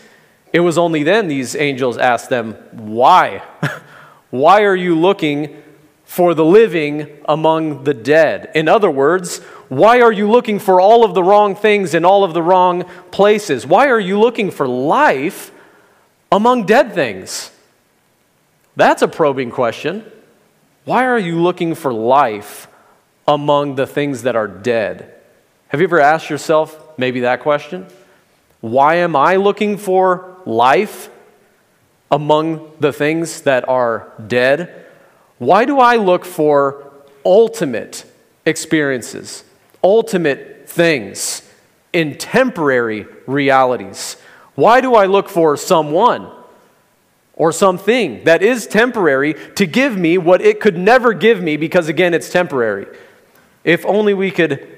it 0.52 0.61
was 0.61 0.78
only 0.78 1.02
then 1.02 1.28
these 1.28 1.54
angels 1.54 1.99
asked 1.99 2.30
them, 2.30 2.54
Why? 2.73 3.42
Why 4.30 4.62
are 4.62 4.76
you 4.76 4.94
looking 4.94 5.62
for 6.04 6.35
the 6.35 6.44
living 6.44 7.08
among 7.26 7.85
the 7.85 7.94
dead? 7.94 8.50
In 8.54 8.68
other 8.68 8.90
words, 8.90 9.38
why 9.68 10.00
are 10.00 10.12
you 10.12 10.30
looking 10.30 10.58
for 10.58 10.80
all 10.80 11.04
of 11.04 11.14
the 11.14 11.23
wrong 11.23 11.54
things 11.54 11.94
in 11.94 12.04
all 12.04 12.25
of 12.25 12.32
the 12.32 12.42
wrong 12.42 12.85
places? 13.11 13.66
Why 13.66 13.88
are 13.88 14.00
you 14.00 14.18
looking 14.18 14.50
for 14.50 14.66
life 14.66 15.50
among 16.32 16.64
dead 16.64 16.94
things? 16.94 17.50
That's 18.76 19.02
a 19.02 19.08
probing 19.08 19.50
question. 19.50 20.11
Why 20.85 21.04
are 21.04 21.18
you 21.18 21.40
looking 21.42 21.75
for 21.75 21.92
life 21.92 22.68
among 23.26 23.75
the 23.75 23.87
things 23.87 24.23
that 24.23 24.37
are 24.37 24.49
dead? 24.49 25.14
Have 25.68 25.80
you 25.80 25.87
ever 25.87 26.00
asked 26.00 26.30
yourself 26.30 26.88
maybe 26.99 27.21
that 27.21 27.40
question? 27.40 27.87
Why 28.61 28.97
am 28.97 29.17
I 29.17 29.37
looking 29.37 29.78
for 29.78 30.37
life 30.45 31.09
among 32.11 32.73
the 32.81 32.93
things 32.93 33.43
that 33.43 33.69
are 33.69 34.12
dead? 34.26 34.87
Why 35.38 35.64
do 35.64 35.78
I 35.78 35.97
look 35.97 36.25
for 36.25 36.93
ultimate 37.25 38.05
experiences, 38.45 39.45
ultimate 39.83 40.69
things 40.69 41.49
in 41.93 42.19
temporary 42.19 43.07
realities? 43.26 44.17
Why 44.57 44.81
do 44.81 44.95
I 44.95 45.07
look 45.07 45.28
for 45.28 45.57
someone 45.57 46.31
or 47.38 47.52
something 47.52 48.25
that 48.25 48.43
is 48.43 48.67
temporary 48.67 49.35
to 49.55 49.64
give 49.64 49.97
me 49.97 50.19
what 50.19 50.43
it 50.43 50.59
could 50.59 50.76
never 50.76 51.14
give 51.14 51.40
me 51.40 51.57
because, 51.57 51.88
again, 51.88 52.12
it's 52.12 52.31
temporary. 52.31 52.87
If 53.62 53.87
only 53.87 54.12
we 54.12 54.33
could 54.33 54.77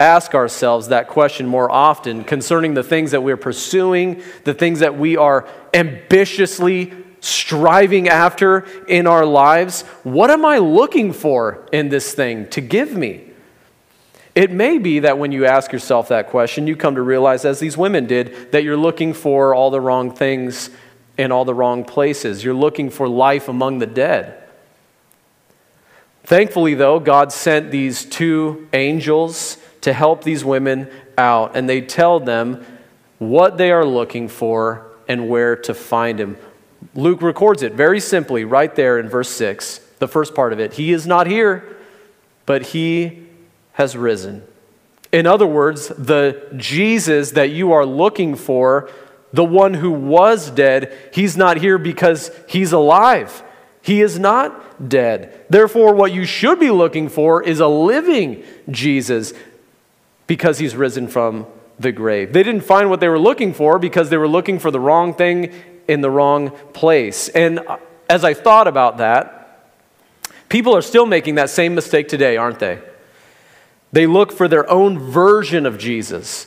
ask 0.00 0.34
ourselves 0.34 0.88
that 0.88 1.08
question 1.08 1.46
more 1.46 1.70
often 1.70 2.24
concerning 2.24 2.74
the 2.74 2.82
things 2.82 3.10
that 3.10 3.22
we're 3.22 3.36
pursuing, 3.36 4.22
the 4.44 4.54
things 4.54 4.78
that 4.80 4.96
we 4.96 5.16
are 5.16 5.46
ambitiously 5.74 6.92
striving 7.20 8.08
after 8.08 8.64
in 8.86 9.06
our 9.06 9.26
lives. 9.26 9.82
What 10.04 10.30
am 10.30 10.44
I 10.44 10.58
looking 10.58 11.12
for 11.12 11.66
in 11.72 11.88
this 11.88 12.14
thing 12.14 12.48
to 12.50 12.60
give 12.60 12.94
me? 12.94 13.24
It 14.36 14.52
may 14.52 14.78
be 14.78 15.00
that 15.00 15.18
when 15.18 15.32
you 15.32 15.46
ask 15.46 15.72
yourself 15.72 16.08
that 16.08 16.28
question, 16.28 16.68
you 16.68 16.76
come 16.76 16.94
to 16.94 17.02
realize, 17.02 17.44
as 17.44 17.58
these 17.58 17.76
women 17.76 18.06
did, 18.06 18.52
that 18.52 18.62
you're 18.62 18.76
looking 18.76 19.12
for 19.12 19.52
all 19.52 19.72
the 19.72 19.80
wrong 19.80 20.12
things 20.14 20.70
in 21.16 21.32
all 21.32 21.44
the 21.44 21.54
wrong 21.54 21.84
places. 21.84 22.44
You're 22.44 22.54
looking 22.54 22.88
for 22.88 23.08
life 23.08 23.48
among 23.48 23.80
the 23.80 23.86
dead. 23.86 24.40
Thankfully, 26.22 26.74
though, 26.74 27.00
God 27.00 27.32
sent 27.32 27.72
these 27.72 28.04
two 28.04 28.68
angels 28.72 29.56
to 29.88 29.94
help 29.94 30.22
these 30.22 30.44
women 30.44 30.86
out, 31.16 31.56
and 31.56 31.66
they 31.66 31.80
tell 31.80 32.20
them 32.20 32.62
what 33.16 33.56
they 33.56 33.70
are 33.70 33.86
looking 33.86 34.28
for 34.28 34.86
and 35.08 35.30
where 35.30 35.56
to 35.56 35.72
find 35.72 36.20
him. 36.20 36.36
Luke 36.94 37.22
records 37.22 37.62
it 37.62 37.72
very 37.72 37.98
simply 37.98 38.44
right 38.44 38.76
there 38.76 38.98
in 38.98 39.08
verse 39.08 39.30
6, 39.30 39.78
the 39.98 40.06
first 40.06 40.34
part 40.34 40.52
of 40.52 40.60
it. 40.60 40.74
He 40.74 40.92
is 40.92 41.06
not 41.06 41.26
here, 41.26 41.74
but 42.44 42.66
he 42.66 43.26
has 43.72 43.96
risen. 43.96 44.42
In 45.10 45.26
other 45.26 45.46
words, 45.46 45.88
the 45.88 46.52
Jesus 46.58 47.30
that 47.30 47.48
you 47.48 47.72
are 47.72 47.86
looking 47.86 48.34
for 48.34 48.90
the 49.32 49.44
one 49.44 49.72
who 49.72 49.90
was 49.90 50.50
dead, 50.50 50.94
he's 51.14 51.34
not 51.34 51.56
here 51.56 51.78
because 51.78 52.30
he's 52.46 52.72
alive. 52.72 53.42
He 53.80 54.02
is 54.02 54.18
not 54.18 54.90
dead. 54.90 55.46
Therefore, 55.48 55.94
what 55.94 56.12
you 56.12 56.26
should 56.26 56.60
be 56.60 56.70
looking 56.70 57.08
for 57.08 57.42
is 57.42 57.58
a 57.58 57.68
living 57.68 58.44
Jesus 58.68 59.32
because 60.28 60.58
he's 60.58 60.76
risen 60.76 61.08
from 61.08 61.46
the 61.80 61.90
grave. 61.90 62.32
They 62.32 62.44
didn't 62.44 62.62
find 62.62 62.90
what 62.90 63.00
they 63.00 63.08
were 63.08 63.18
looking 63.18 63.52
for 63.52 63.80
because 63.80 64.10
they 64.10 64.16
were 64.16 64.28
looking 64.28 64.60
for 64.60 64.70
the 64.70 64.78
wrong 64.78 65.14
thing 65.14 65.52
in 65.88 66.00
the 66.02 66.10
wrong 66.10 66.50
place. 66.72 67.28
And 67.30 67.60
as 68.08 68.24
I 68.24 68.34
thought 68.34 68.68
about 68.68 68.98
that, 68.98 69.64
people 70.48 70.76
are 70.76 70.82
still 70.82 71.06
making 71.06 71.36
that 71.36 71.50
same 71.50 71.74
mistake 71.74 72.08
today, 72.08 72.36
aren't 72.36 72.58
they? 72.58 72.80
They 73.90 74.06
look 74.06 74.32
for 74.32 74.48
their 74.48 74.68
own 74.70 74.98
version 74.98 75.66
of 75.66 75.78
Jesus. 75.78 76.46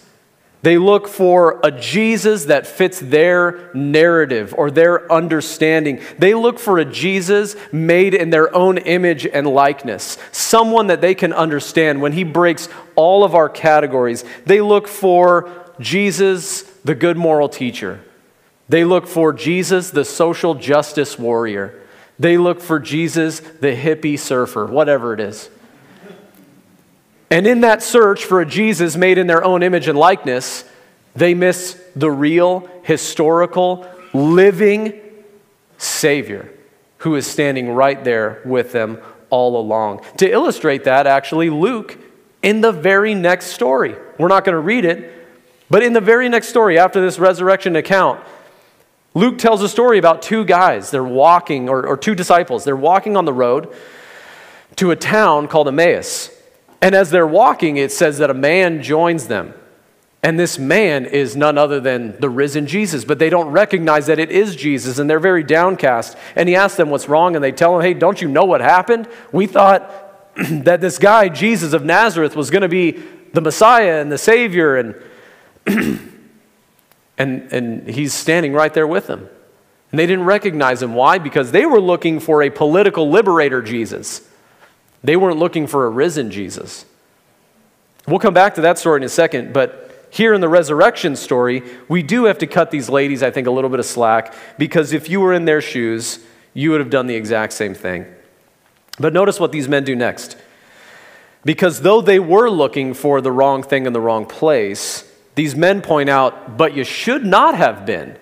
They 0.64 0.78
look 0.78 1.08
for 1.08 1.60
a 1.64 1.72
Jesus 1.72 2.46
that 2.46 2.68
fits 2.68 3.00
their 3.00 3.72
narrative 3.74 4.54
or 4.56 4.70
their 4.70 5.12
understanding. 5.12 6.02
They 6.20 6.36
look 6.36 6.60
for 6.60 6.78
a 6.78 6.86
Jesus 6.86 7.56
made 7.72 8.14
in 8.14 8.30
their 8.30 8.54
own 8.56 8.78
image 8.78 9.26
and 9.26 9.48
likeness, 9.48 10.20
someone 10.32 10.88
that 10.88 11.02
they 11.02 11.16
can 11.16 11.34
understand 11.34 12.02
when 12.02 12.12
he 12.12 12.24
breaks 12.24 12.70
all 12.96 13.24
of 13.24 13.34
our 13.34 13.50
categories. 13.50 14.24
They 14.46 14.62
look 14.62 14.88
for 14.88 15.50
Jesus, 15.80 16.62
the 16.84 16.96
good 16.96 17.18
moral 17.18 17.50
teacher. 17.50 18.00
They 18.70 18.86
look 18.86 19.08
for 19.08 19.34
Jesus, 19.34 19.90
the 19.90 20.06
social 20.06 20.54
justice 20.54 21.18
warrior. 21.18 21.82
They 22.20 22.38
look 22.38 22.62
for 22.62 22.80
Jesus, 22.80 23.40
the 23.40 23.76
hippie 23.76 24.20
surfer, 24.20 24.68
whatever 24.68 25.14
it 25.14 25.20
is. 25.20 25.50
And 27.32 27.48
in 27.48 27.62
that 27.62 27.82
search 27.82 28.26
for 28.26 28.42
a 28.42 28.46
Jesus 28.46 28.96
made 28.96 29.18
in 29.18 29.26
their 29.26 29.44
own 29.44 29.64
image 29.64 29.88
and 29.88 29.98
likeness, 29.98 30.66
they 31.16 31.34
miss 31.34 31.82
the 31.96 32.12
real, 32.12 32.70
historical, 32.84 33.88
living 34.14 35.00
Savior 35.78 36.52
who 37.02 37.16
is 37.16 37.26
standing 37.26 37.72
right 37.72 38.04
there 38.04 38.42
with 38.46 38.74
them 38.74 39.00
all 39.32 39.60
along. 39.60 40.06
To 40.18 40.30
illustrate 40.30 40.84
that, 40.84 41.08
actually, 41.08 41.50
Luke, 41.50 41.98
in 42.44 42.62
the 42.62 42.72
very 42.72 43.16
next 43.16 43.48
story, 43.48 43.96
we're 44.20 44.28
not 44.28 44.46
going 44.46 44.54
to 44.54 44.60
read 44.60 44.86
it, 44.86 45.12
but 45.70 45.82
in 45.82 45.94
the 45.94 46.02
very 46.02 46.30
next 46.30 46.50
story, 46.50 46.78
after 46.78 47.02
this 47.02 47.18
resurrection 47.18 47.76
account, 47.76 48.22
Luke 49.16 49.40
tells 49.40 49.64
a 49.64 49.70
story 49.70 49.98
about 49.98 50.22
two 50.22 50.46
guys. 50.46 50.92
They're 50.92 51.04
walking, 51.04 51.70
or, 51.70 51.88
or 51.88 51.98
two 51.98 52.14
disciples. 52.14 52.66
They're 52.66 52.76
walking 52.76 53.18
on 53.18 53.26
the 53.26 53.34
road 53.34 53.74
to 54.76 54.92
a 54.92 54.96
town 54.96 55.48
called 55.48 55.68
Emmaus. 55.68 56.30
And 56.82 56.96
as 56.96 57.12
they're 57.12 57.28
walking, 57.28 57.78
it 57.78 57.92
says 57.92 58.18
that 58.18 58.30
a 58.30 58.34
man 58.34 58.82
joins 58.82 59.28
them. 59.28 59.54
And 60.24 60.40
this 60.40 60.60
man 60.60 61.06
is 61.06 61.36
none 61.36 61.58
other 61.58 61.80
than 61.80 62.20
the 62.20 62.30
risen 62.30 62.68
Jesus, 62.68 63.06
but 63.06 63.18
they 63.18 63.30
don't 63.30 63.50
recognize 63.50 64.06
that 64.06 64.20
it 64.20 64.30
is 64.30 64.56
Jesus, 64.56 65.00
and 65.00 65.10
they're 65.10 65.20
very 65.20 65.44
downcast. 65.44 66.16
And 66.36 66.48
he 66.48 66.56
asks 66.56 66.78
them 66.78 66.92
what's 66.92 67.10
wrong, 67.10 67.36
and 67.36 67.44
they 67.44 67.52
tell 67.52 67.76
him, 67.76 67.82
Hey, 67.82 67.96
don't 67.96 68.22
you 68.22 68.28
know 68.28 68.46
what 68.46 68.62
happened? 68.62 69.08
We 69.32 69.48
thought 69.48 69.92
that 70.38 70.80
this 70.80 71.00
guy, 71.00 71.30
Jesus 71.30 71.74
of 71.74 71.84
Nazareth, 71.84 72.36
was 72.36 72.52
going 72.52 72.62
to 72.62 72.70
be 72.70 73.02
the 73.34 73.42
Messiah 73.42 74.00
and 74.00 74.12
the 74.12 74.18
Savior, 74.18 74.78
and, 74.78 74.96
and, 77.18 77.52
and 77.52 77.88
he's 77.90 78.14
standing 78.14 78.54
right 78.54 78.74
there 78.74 78.88
with 78.88 79.08
them. 79.08 79.28
And 79.92 80.00
they 80.00 80.06
didn't 80.06 80.26
recognize 80.26 80.84
him. 80.84 80.94
Why? 80.94 81.18
Because 81.18 81.52
they 81.52 81.66
were 81.66 81.82
looking 81.82 82.20
for 82.20 82.44
a 82.44 82.52
political 82.52 83.10
liberator 83.10 83.62
Jesus. 83.64 84.28
They 85.04 85.16
weren't 85.16 85.40
looking 85.40 85.68
for 85.68 85.86
a 85.86 85.90
risen 85.90 86.32
Jesus. 86.32 86.86
We'll 88.08 88.20
come 88.20 88.34
back 88.34 88.56
to 88.56 88.62
that 88.62 88.78
story 88.78 88.98
in 88.98 89.04
a 89.04 89.10
second, 89.10 89.54
but 89.54 90.08
here 90.10 90.34
in 90.34 90.42
the 90.42 90.50
resurrection 90.50 91.16
story, 91.16 91.64
we 91.88 92.04
do 92.04 92.26
have 92.26 92.38
to 92.40 92.48
cut 92.48 92.72
these 92.72 92.90
ladies, 92.90 93.24
I 93.24 93.32
think, 93.32 93.48
a 93.48 93.52
little 93.52 93.70
bit 93.70 93.80
of 93.80 93.86
slack 93.86 94.34
because 94.58 94.92
if 94.92 95.10
you 95.10 95.22
were 95.22 95.34
in 95.34 95.46
their 95.46 95.62
shoes, 95.62 96.20
you 96.54 96.72
would 96.72 96.82
have 96.82 96.90
done 96.90 97.08
the 97.08 97.16
exact 97.16 97.54
same 97.54 97.74
thing. 97.74 98.06
But 99.00 99.14
notice 99.14 99.40
what 99.40 99.52
these 99.52 99.70
men 99.70 99.84
do 99.84 99.96
next. 99.96 100.36
Because 101.46 101.82
though 101.82 102.02
they 102.02 102.20
were 102.20 102.50
looking 102.50 102.94
for 102.94 103.22
the 103.22 103.32
wrong 103.32 103.64
thing 103.64 103.86
in 103.86 103.94
the 103.94 104.02
wrong 104.02 104.26
place, 104.26 105.10
these 105.36 105.56
men 105.56 105.82
point 105.82 106.10
out, 106.10 106.58
but 106.58 106.76
you 106.76 106.84
should 106.84 107.26
not 107.26 107.56
have 107.56 107.86
been. 107.86 108.18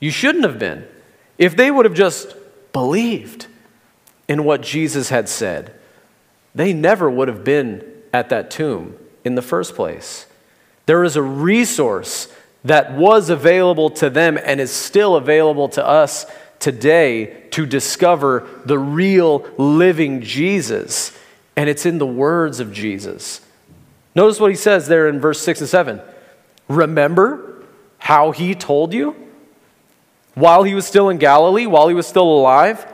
You 0.00 0.10
shouldn't 0.10 0.44
have 0.44 0.58
been. 0.58 0.86
If 1.36 1.56
they 1.56 1.70
would 1.70 1.84
have 1.84 1.94
just 1.94 2.36
believed 2.72 3.46
in 4.28 4.44
what 4.44 4.60
Jesus 4.60 5.08
had 5.08 5.28
said, 5.28 5.74
they 6.54 6.72
never 6.72 7.10
would 7.10 7.28
have 7.28 7.44
been 7.44 7.84
at 8.12 8.28
that 8.30 8.50
tomb 8.50 8.96
in 9.24 9.34
the 9.34 9.42
first 9.42 9.74
place. 9.74 10.26
There 10.86 11.04
is 11.04 11.16
a 11.16 11.22
resource 11.22 12.32
that 12.64 12.92
was 12.92 13.30
available 13.30 13.90
to 13.90 14.10
them 14.10 14.38
and 14.42 14.60
is 14.60 14.70
still 14.70 15.16
available 15.16 15.68
to 15.70 15.86
us 15.86 16.26
today 16.58 17.44
to 17.50 17.66
discover 17.66 18.48
the 18.64 18.78
real 18.78 19.46
living 19.58 20.22
Jesus. 20.22 21.16
And 21.56 21.68
it's 21.68 21.86
in 21.86 21.98
the 21.98 22.06
words 22.06 22.60
of 22.60 22.72
Jesus. 22.72 23.40
Notice 24.14 24.40
what 24.40 24.50
he 24.50 24.56
says 24.56 24.88
there 24.88 25.08
in 25.08 25.20
verse 25.20 25.40
6 25.40 25.60
and 25.60 25.68
7. 25.68 26.00
Remember 26.68 27.64
how 27.98 28.30
he 28.30 28.54
told 28.54 28.92
you 28.92 29.14
while 30.34 30.62
he 30.62 30.74
was 30.74 30.86
still 30.86 31.08
in 31.08 31.18
Galilee, 31.18 31.66
while 31.66 31.88
he 31.88 31.94
was 31.94 32.06
still 32.06 32.30
alive, 32.30 32.86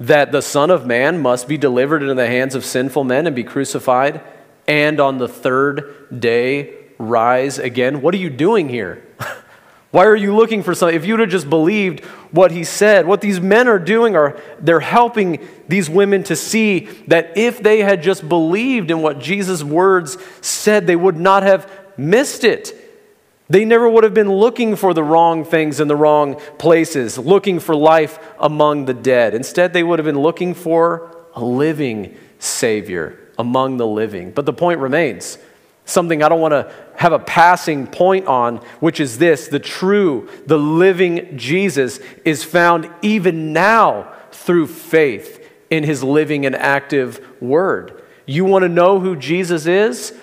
that 0.00 0.32
the 0.32 0.42
Son 0.42 0.70
of 0.70 0.86
Man 0.86 1.20
must 1.20 1.48
be 1.48 1.56
delivered 1.56 2.02
into 2.02 2.14
the 2.14 2.26
hands 2.26 2.54
of 2.54 2.64
sinful 2.64 3.04
men 3.04 3.26
and 3.26 3.36
be 3.36 3.44
crucified, 3.44 4.20
and 4.66 4.98
on 5.00 5.18
the 5.18 5.28
third 5.28 6.20
day 6.20 6.74
rise 6.98 7.58
again. 7.58 8.00
What 8.00 8.14
are 8.14 8.18
you 8.18 8.30
doing 8.30 8.68
here? 8.68 9.04
Why 9.90 10.06
are 10.06 10.16
you 10.16 10.34
looking 10.34 10.64
for 10.64 10.74
something? 10.74 10.96
If 10.96 11.06
you'd 11.06 11.20
have 11.20 11.28
just 11.28 11.48
believed 11.48 12.04
what 12.32 12.50
he 12.50 12.64
said, 12.64 13.06
what 13.06 13.20
these 13.20 13.40
men 13.40 13.68
are 13.68 13.78
doing 13.78 14.16
are 14.16 14.40
they're 14.58 14.80
helping 14.80 15.46
these 15.68 15.88
women 15.88 16.24
to 16.24 16.34
see 16.34 16.86
that 17.06 17.36
if 17.36 17.62
they 17.62 17.80
had 17.80 18.02
just 18.02 18.28
believed 18.28 18.90
in 18.90 19.02
what 19.02 19.20
Jesus' 19.20 19.62
words 19.62 20.18
said, 20.40 20.88
they 20.88 20.96
would 20.96 21.16
not 21.16 21.44
have 21.44 21.70
missed 21.96 22.42
it. 22.42 22.83
They 23.48 23.64
never 23.64 23.88
would 23.88 24.04
have 24.04 24.14
been 24.14 24.32
looking 24.32 24.74
for 24.74 24.94
the 24.94 25.02
wrong 25.02 25.44
things 25.44 25.78
in 25.78 25.88
the 25.88 25.96
wrong 25.96 26.40
places, 26.58 27.18
looking 27.18 27.60
for 27.60 27.76
life 27.76 28.18
among 28.38 28.86
the 28.86 28.94
dead. 28.94 29.34
Instead, 29.34 29.72
they 29.72 29.82
would 29.82 29.98
have 29.98 30.06
been 30.06 30.20
looking 30.20 30.54
for 30.54 31.14
a 31.34 31.44
living 31.44 32.16
Savior 32.38 33.18
among 33.38 33.76
the 33.76 33.86
living. 33.86 34.30
But 34.30 34.46
the 34.46 34.52
point 34.52 34.80
remains 34.80 35.38
something 35.84 36.22
I 36.22 36.28
don't 36.30 36.40
want 36.40 36.52
to 36.52 36.72
have 36.96 37.12
a 37.12 37.18
passing 37.18 37.86
point 37.86 38.26
on, 38.26 38.58
which 38.80 39.00
is 39.00 39.18
this 39.18 39.48
the 39.48 39.58
true, 39.58 40.28
the 40.46 40.58
living 40.58 41.36
Jesus 41.36 42.00
is 42.24 42.44
found 42.44 42.90
even 43.02 43.52
now 43.52 44.12
through 44.32 44.68
faith 44.68 45.40
in 45.70 45.84
his 45.84 46.02
living 46.02 46.46
and 46.46 46.54
active 46.54 47.42
word. 47.42 48.02
You 48.26 48.44
want 48.46 48.62
to 48.62 48.68
know 48.68 49.00
who 49.00 49.16
Jesus 49.16 49.66
is? 49.66 50.14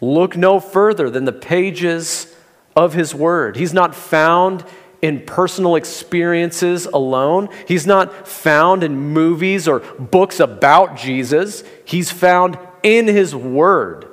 Look 0.00 0.36
no 0.36 0.60
further 0.60 1.08
than 1.08 1.24
the 1.24 1.32
pages 1.32 2.35
of 2.76 2.92
his 2.92 3.14
word. 3.14 3.56
He's 3.56 3.72
not 3.72 3.94
found 3.94 4.64
in 5.02 5.24
personal 5.24 5.76
experiences 5.76 6.86
alone. 6.86 7.48
He's 7.66 7.86
not 7.86 8.28
found 8.28 8.84
in 8.84 8.96
movies 8.96 9.66
or 9.66 9.80
books 9.80 10.38
about 10.38 10.96
Jesus. 10.96 11.64
He's 11.84 12.10
found 12.10 12.58
in 12.82 13.06
his 13.06 13.34
word. 13.34 14.06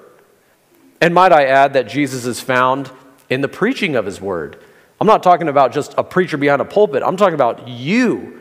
And 1.02 1.14
might 1.14 1.34
I 1.34 1.46
add 1.46 1.74
that 1.74 1.88
Jesus 1.88 2.26
is 2.26 2.40
found 2.40 2.90
in 3.30 3.42
the 3.42 3.48
preaching 3.48 3.96
of 3.96 4.06
his 4.06 4.22
word. 4.22 4.62
I'm 5.02 5.08
not 5.08 5.24
talking 5.24 5.50
about 5.50 5.74
just 5.74 5.94
a 5.98 6.04
preacher 6.04 6.38
behind 6.38 6.62
a 6.62 6.66
pulpit, 6.66 7.04
I'm 7.06 7.18
talking 7.18 7.34
about 7.34 7.68
you 7.68 8.40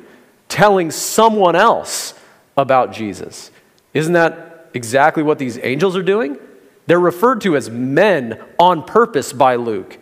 telling 0.49 0.91
someone 0.91 1.57
else 1.57 2.14
about 2.57 2.93
Jesus. 2.93 3.50
Isn't 3.95 4.13
that 4.13 4.71
exactly 4.75 5.23
what 5.23 5.39
these 5.39 5.58
angels 5.63 5.97
are 5.97 6.02
doing? 6.02 6.39
They're 6.87 7.00
referred 7.00 7.41
to 7.43 7.56
as 7.56 7.71
men 7.71 8.39
on 8.58 8.85
purpose 8.85 9.32
by 9.32 9.56
Luke 9.56 9.99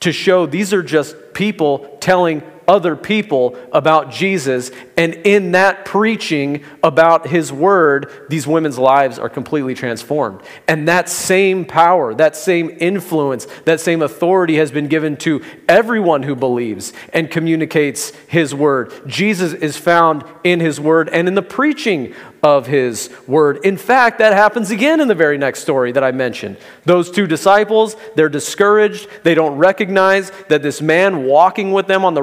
to 0.00 0.12
show 0.12 0.46
these 0.46 0.72
are 0.72 0.82
just 0.82 1.14
people 1.34 1.96
telling 2.00 2.42
other 2.70 2.94
people 2.94 3.56
about 3.72 4.12
Jesus. 4.12 4.70
And 4.96 5.14
in 5.14 5.52
that 5.52 5.84
preaching 5.84 6.62
about 6.84 7.26
his 7.26 7.52
word, 7.52 8.08
these 8.28 8.46
women's 8.46 8.78
lives 8.78 9.18
are 9.18 9.28
completely 9.28 9.74
transformed. 9.74 10.40
And 10.68 10.86
that 10.86 11.08
same 11.08 11.64
power, 11.64 12.14
that 12.14 12.36
same 12.36 12.70
influence, 12.78 13.48
that 13.64 13.80
same 13.80 14.02
authority 14.02 14.54
has 14.58 14.70
been 14.70 14.86
given 14.86 15.16
to 15.18 15.42
everyone 15.68 16.22
who 16.22 16.36
believes 16.36 16.92
and 17.12 17.28
communicates 17.28 18.10
his 18.28 18.54
word. 18.54 18.92
Jesus 19.04 19.52
is 19.52 19.76
found 19.76 20.24
in 20.44 20.60
his 20.60 20.78
word 20.78 21.08
and 21.08 21.26
in 21.26 21.34
the 21.34 21.42
preaching 21.42 22.14
of 22.42 22.66
his 22.66 23.10
word. 23.26 23.58
In 23.64 23.76
fact, 23.76 24.18
that 24.18 24.32
happens 24.32 24.70
again 24.70 25.00
in 25.00 25.08
the 25.08 25.14
very 25.14 25.36
next 25.36 25.60
story 25.60 25.92
that 25.92 26.04
I 26.04 26.12
mentioned. 26.12 26.56
Those 26.84 27.10
two 27.10 27.26
disciples, 27.26 27.96
they're 28.14 28.28
discouraged. 28.28 29.08
They 29.24 29.34
don't 29.34 29.58
recognize 29.58 30.30
that 30.48 30.62
this 30.62 30.80
man 30.80 31.24
walking 31.24 31.72
with 31.72 31.86
them 31.86 32.04
on 32.04 32.14
the 32.14 32.22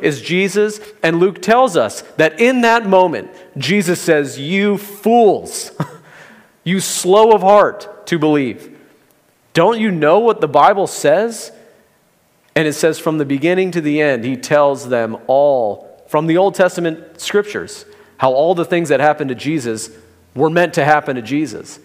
is 0.00 0.20
Jesus. 0.20 0.80
And 1.02 1.20
Luke 1.20 1.42
tells 1.42 1.76
us 1.76 2.02
that 2.16 2.40
in 2.40 2.62
that 2.62 2.86
moment, 2.86 3.30
Jesus 3.56 4.00
says, 4.00 4.38
You 4.38 4.78
fools, 4.78 5.72
you 6.64 6.80
slow 6.80 7.32
of 7.32 7.42
heart 7.42 8.06
to 8.06 8.18
believe. 8.18 8.78
Don't 9.52 9.80
you 9.80 9.90
know 9.90 10.20
what 10.20 10.40
the 10.40 10.48
Bible 10.48 10.86
says? 10.86 11.52
And 12.54 12.66
it 12.66 12.74
says 12.74 12.98
from 12.98 13.18
the 13.18 13.24
beginning 13.24 13.70
to 13.72 13.80
the 13.80 14.00
end, 14.00 14.24
he 14.24 14.36
tells 14.36 14.88
them 14.88 15.16
all 15.26 16.04
from 16.08 16.26
the 16.26 16.36
Old 16.36 16.54
Testament 16.54 17.20
scriptures 17.20 17.84
how 18.18 18.32
all 18.32 18.54
the 18.54 18.64
things 18.64 18.88
that 18.90 19.00
happened 19.00 19.28
to 19.28 19.34
Jesus 19.34 19.90
were 20.34 20.50
meant 20.50 20.74
to 20.74 20.84
happen 20.84 21.16
to 21.16 21.22
Jesus. 21.22 21.78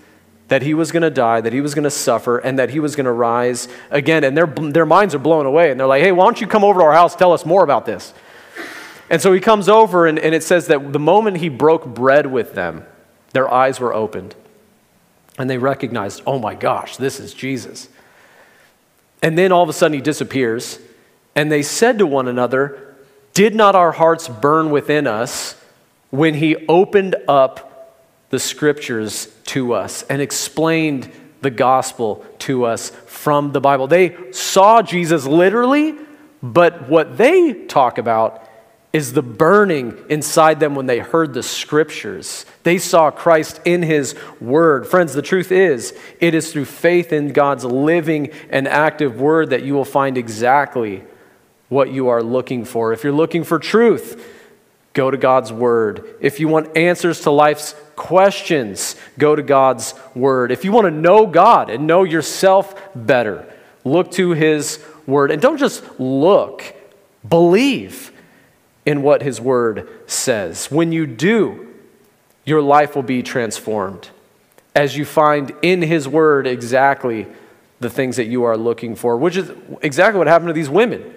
That 0.50 0.62
he 0.62 0.74
was 0.74 0.92
going 0.92 1.04
to 1.04 1.10
die, 1.10 1.42
that 1.42 1.54
he 1.54 1.62
was 1.62 1.74
going 1.74 1.86
to 1.86 1.90
suffer, 1.90 2.38
and 2.38 2.60
that 2.60 2.70
he 2.70 2.80
was 2.80 2.96
going 2.96 3.06
to 3.06 3.12
rise 3.12 3.68
again. 3.90 4.24
And 4.24 4.38
their, 4.38 4.46
their 4.46 4.86
minds 4.86 5.16
are 5.16 5.20
blown 5.20 5.46
away. 5.46 5.72
And 5.72 5.80
they're 5.80 5.88
like, 5.88 6.04
hey, 6.04 6.12
why 6.12 6.26
don't 6.26 6.40
you 6.40 6.48
come 6.48 6.64
over 6.64 6.80
to 6.80 6.86
our 6.86 6.94
house, 6.94 7.16
tell 7.16 7.34
us 7.34 7.46
more 7.46 7.64
about 7.64 7.86
this? 7.86 8.14
And 9.10 9.22
so 9.22 9.34
he 9.34 9.40
comes 9.40 9.70
over, 9.70 10.08
and, 10.08 10.18
and 10.18 10.34
it 10.34 10.44
says 10.44 10.68
that 10.68 10.94
the 10.94 11.00
moment 11.00 11.38
he 11.38 11.50
broke 11.50 11.86
bread 11.86 12.28
with 12.28 12.54
them, 12.54 12.86
their 13.34 13.52
eyes 13.52 13.80
were 13.80 13.94
opened. 13.94 14.36
And 15.38 15.50
they 15.50 15.58
recognized, 15.58 16.22
oh 16.26 16.40
my 16.40 16.56
gosh, 16.56 16.98
this 16.98 17.20
is 17.20 17.34
Jesus. 17.34 17.90
And 19.22 19.38
then 19.38 19.52
all 19.52 19.64
of 19.64 19.70
a 19.70 19.74
sudden 19.74 19.96
he 19.96 20.02
disappears. 20.02 20.80
And 21.36 21.52
they 21.52 21.62
said 21.62 21.98
to 22.00 22.08
one 22.08 22.28
another, 22.28 22.96
Did 23.34 23.54
not 23.54 23.76
our 23.76 23.92
hearts 23.92 24.28
burn 24.28 24.70
within 24.70 25.08
us 25.08 25.62
when 26.10 26.36
he 26.36 26.56
opened 26.68 27.16
up 27.28 27.75
the 28.30 28.40
scriptures 28.40 29.28
to 29.46 29.74
us 29.74 30.04
and 30.04 30.22
explained 30.22 31.10
the 31.42 31.52
gospel 31.52 32.26
to 32.40 32.66
us 32.66 32.90
from 32.90 33.52
the 33.52 33.62
Bible. 33.62 33.88
They 33.88 34.32
saw 34.32 34.82
Jesus 34.82 35.26
literally, 35.26 35.96
but 36.42 36.90
what 36.90 37.18
they 37.18 37.66
talk 37.66 37.98
about 37.98 38.42
is 38.96 39.12
the 39.12 39.22
burning 39.22 39.98
inside 40.10 40.60
them 40.62 40.74
when 40.74 40.86
they 40.86 41.00
heard 41.00 41.34
the 41.34 41.44
scriptures. 41.44 42.46
They 42.64 42.78
saw 42.78 43.12
Christ 43.12 43.60
in 43.66 43.84
his 43.84 44.16
word. 44.40 44.88
Friends, 44.88 45.14
the 45.14 45.22
truth 45.22 45.52
is, 45.52 45.94
it 46.22 46.34
is 46.34 46.54
through 46.54 46.66
faith 46.66 47.12
in 47.12 47.34
God's 47.34 47.66
living 47.66 48.32
and 48.50 48.70
active 48.70 49.20
word 49.20 49.50
that 49.50 49.64
you 49.64 49.74
will 49.74 49.84
find 49.84 50.18
exactly 50.18 51.04
what 51.68 51.92
you 51.92 52.08
are 52.08 52.24
looking 52.24 52.64
for. 52.64 52.94
If 52.94 53.04
you're 53.04 53.12
looking 53.12 53.44
for 53.44 53.60
truth, 53.60 54.26
Go 54.96 55.12
to 55.12 55.18
God's 55.18 55.52
Word. 55.52 56.16
If 56.22 56.40
you 56.40 56.48
want 56.48 56.76
answers 56.76 57.22
to 57.22 57.30
life's 57.30 57.76
questions, 57.98 58.96
go 59.20 59.36
to 59.36 59.44
God's 59.44 59.94
Word. 60.16 60.52
If 60.54 60.64
you 60.64 60.72
want 60.72 60.86
to 60.86 60.92
know 60.92 61.28
God 61.28 61.70
and 61.70 61.86
know 61.86 62.04
yourself 62.04 62.82
better, 62.96 63.46
look 63.84 64.10
to 64.14 64.32
His 64.32 64.84
Word. 65.06 65.32
And 65.32 65.42
don't 65.42 65.58
just 65.58 65.84
look, 66.00 66.74
believe 67.28 68.14
in 68.86 69.02
what 69.02 69.22
His 69.22 69.42
Word 69.42 69.90
says. 70.08 70.72
When 70.72 70.94
you 70.94 71.06
do, 71.06 71.74
your 72.46 72.62
life 72.62 72.96
will 72.96 73.04
be 73.04 73.22
transformed 73.22 74.10
as 74.74 74.96
you 74.96 75.04
find 75.04 75.52
in 75.62 75.82
His 75.82 76.08
Word 76.08 76.48
exactly 76.48 77.28
the 77.82 77.90
things 77.90 78.16
that 78.16 78.28
you 78.28 78.46
are 78.46 78.56
looking 78.56 78.96
for, 78.96 79.18
which 79.18 79.36
is 79.36 79.52
exactly 79.82 80.18
what 80.20 80.28
happened 80.28 80.48
to 80.48 80.54
these 80.54 80.70
women. 80.70 81.14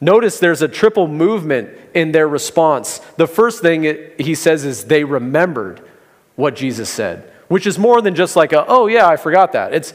Notice 0.00 0.38
there's 0.38 0.62
a 0.62 0.68
triple 0.68 1.08
movement 1.08 1.70
in 1.94 2.12
their 2.12 2.28
response. 2.28 2.98
The 3.16 3.26
first 3.26 3.62
thing 3.62 4.10
he 4.18 4.34
says 4.34 4.64
is 4.64 4.84
they 4.84 5.04
remembered 5.04 5.80
what 6.34 6.54
Jesus 6.54 6.90
said, 6.90 7.32
which 7.48 7.66
is 7.66 7.78
more 7.78 8.02
than 8.02 8.14
just 8.14 8.36
like 8.36 8.52
a, 8.52 8.66
oh 8.66 8.88
yeah, 8.88 9.08
I 9.08 9.16
forgot 9.16 9.52
that. 9.52 9.72
It's, 9.72 9.94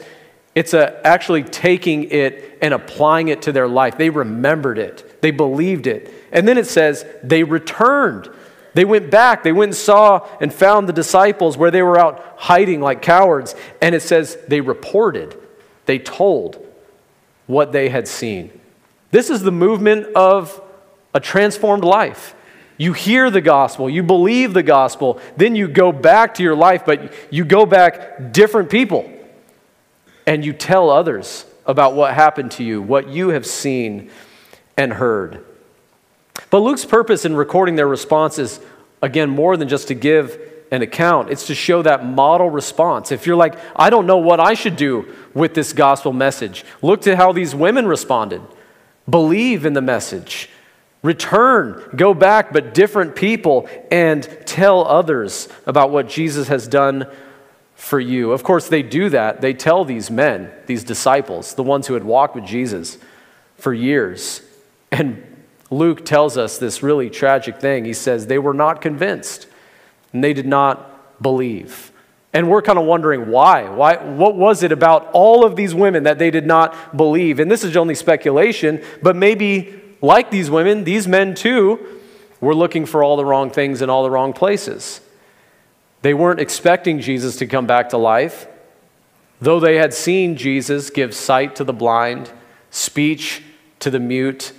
it's 0.54 0.74
a, 0.74 1.06
actually 1.06 1.44
taking 1.44 2.10
it 2.10 2.58
and 2.60 2.74
applying 2.74 3.28
it 3.28 3.42
to 3.42 3.52
their 3.52 3.68
life. 3.68 3.96
They 3.96 4.10
remembered 4.10 4.78
it, 4.78 5.22
they 5.22 5.30
believed 5.30 5.86
it. 5.86 6.12
And 6.32 6.48
then 6.48 6.58
it 6.58 6.66
says 6.66 7.06
they 7.22 7.44
returned. 7.44 8.28
They 8.74 8.86
went 8.86 9.10
back, 9.10 9.42
they 9.42 9.52
went 9.52 9.70
and 9.70 9.76
saw 9.76 10.26
and 10.40 10.52
found 10.52 10.88
the 10.88 10.94
disciples 10.94 11.58
where 11.58 11.70
they 11.70 11.82
were 11.82 11.98
out 11.98 12.24
hiding 12.38 12.80
like 12.80 13.02
cowards. 13.02 13.54
And 13.80 13.94
it 13.94 14.00
says 14.00 14.38
they 14.48 14.62
reported, 14.62 15.38
they 15.84 15.98
told 15.98 16.66
what 17.46 17.70
they 17.70 17.90
had 17.90 18.08
seen. 18.08 18.50
This 19.12 19.30
is 19.30 19.42
the 19.42 19.52
movement 19.52 20.06
of 20.16 20.60
a 21.14 21.20
transformed 21.20 21.84
life. 21.84 22.34
You 22.78 22.94
hear 22.94 23.30
the 23.30 23.42
gospel, 23.42 23.88
you 23.88 24.02
believe 24.02 24.54
the 24.54 24.62
gospel, 24.62 25.20
then 25.36 25.54
you 25.54 25.68
go 25.68 25.92
back 25.92 26.34
to 26.34 26.42
your 26.42 26.56
life, 26.56 26.84
but 26.84 27.12
you 27.30 27.44
go 27.44 27.64
back 27.64 28.32
different 28.32 28.70
people. 28.70 29.08
And 30.26 30.44
you 30.44 30.52
tell 30.52 30.90
others 30.90 31.44
about 31.66 31.94
what 31.94 32.14
happened 32.14 32.52
to 32.52 32.64
you, 32.64 32.80
what 32.80 33.08
you 33.08 33.28
have 33.28 33.46
seen 33.46 34.10
and 34.76 34.94
heard. 34.94 35.44
But 36.48 36.60
Luke's 36.60 36.84
purpose 36.84 37.24
in 37.24 37.36
recording 37.36 37.76
their 37.76 37.86
response 37.86 38.38
is, 38.38 38.60
again, 39.02 39.28
more 39.30 39.56
than 39.56 39.68
just 39.68 39.88
to 39.88 39.94
give 39.94 40.40
an 40.70 40.80
account. 40.80 41.28
It's 41.28 41.48
to 41.48 41.54
show 41.54 41.82
that 41.82 42.06
model 42.06 42.48
response. 42.48 43.12
If 43.12 43.26
you're 43.26 43.36
like, 43.36 43.56
I 43.76 43.90
don't 43.90 44.06
know 44.06 44.16
what 44.16 44.40
I 44.40 44.54
should 44.54 44.76
do 44.76 45.14
with 45.34 45.52
this 45.54 45.74
gospel 45.74 46.14
message, 46.14 46.64
look 46.80 47.02
to 47.02 47.14
how 47.14 47.32
these 47.32 47.54
women 47.54 47.86
responded. 47.86 48.40
Believe 49.08 49.66
in 49.66 49.72
the 49.72 49.82
message. 49.82 50.48
Return, 51.02 51.82
go 51.96 52.14
back, 52.14 52.52
but 52.52 52.74
different 52.74 53.16
people, 53.16 53.68
and 53.90 54.22
tell 54.46 54.86
others 54.86 55.48
about 55.66 55.90
what 55.90 56.08
Jesus 56.08 56.48
has 56.48 56.68
done 56.68 57.06
for 57.74 57.98
you. 57.98 58.30
Of 58.32 58.44
course, 58.44 58.68
they 58.68 58.82
do 58.82 59.08
that. 59.08 59.40
They 59.40 59.54
tell 59.54 59.84
these 59.84 60.10
men, 60.10 60.52
these 60.66 60.84
disciples, 60.84 61.54
the 61.54 61.64
ones 61.64 61.88
who 61.88 61.94
had 61.94 62.04
walked 62.04 62.36
with 62.36 62.46
Jesus 62.46 62.98
for 63.56 63.74
years. 63.74 64.42
And 64.92 65.24
Luke 65.70 66.04
tells 66.04 66.36
us 66.36 66.58
this 66.58 66.82
really 66.82 67.10
tragic 67.10 67.60
thing. 67.60 67.84
He 67.84 67.94
says 67.94 68.26
they 68.26 68.38
were 68.38 68.54
not 68.54 68.80
convinced 68.80 69.46
and 70.12 70.22
they 70.22 70.32
did 70.32 70.46
not 70.46 71.22
believe. 71.22 71.91
And 72.32 72.48
we're 72.48 72.62
kind 72.62 72.78
of 72.78 72.86
wondering 72.86 73.28
why. 73.28 73.68
why. 73.68 73.96
What 73.96 74.36
was 74.36 74.62
it 74.62 74.72
about 74.72 75.10
all 75.12 75.44
of 75.44 75.54
these 75.54 75.74
women 75.74 76.04
that 76.04 76.18
they 76.18 76.30
did 76.30 76.46
not 76.46 76.96
believe? 76.96 77.38
And 77.38 77.50
this 77.50 77.62
is 77.62 77.76
only 77.76 77.94
speculation, 77.94 78.82
but 79.02 79.16
maybe 79.16 79.80
like 80.00 80.30
these 80.30 80.50
women, 80.50 80.84
these 80.84 81.06
men 81.06 81.34
too 81.34 82.00
were 82.40 82.54
looking 82.54 82.86
for 82.86 83.04
all 83.04 83.16
the 83.16 83.24
wrong 83.24 83.50
things 83.50 83.82
in 83.82 83.90
all 83.90 84.02
the 84.02 84.10
wrong 84.10 84.32
places. 84.32 85.00
They 86.02 86.14
weren't 86.14 86.40
expecting 86.40 87.00
Jesus 87.00 87.36
to 87.36 87.46
come 87.46 87.66
back 87.66 87.90
to 87.90 87.98
life, 87.98 88.48
though 89.40 89.60
they 89.60 89.76
had 89.76 89.94
seen 89.94 90.36
Jesus 90.36 90.90
give 90.90 91.14
sight 91.14 91.54
to 91.56 91.64
the 91.64 91.72
blind, 91.72 92.32
speech 92.70 93.42
to 93.78 93.90
the 93.90 94.00
mute, 94.00 94.52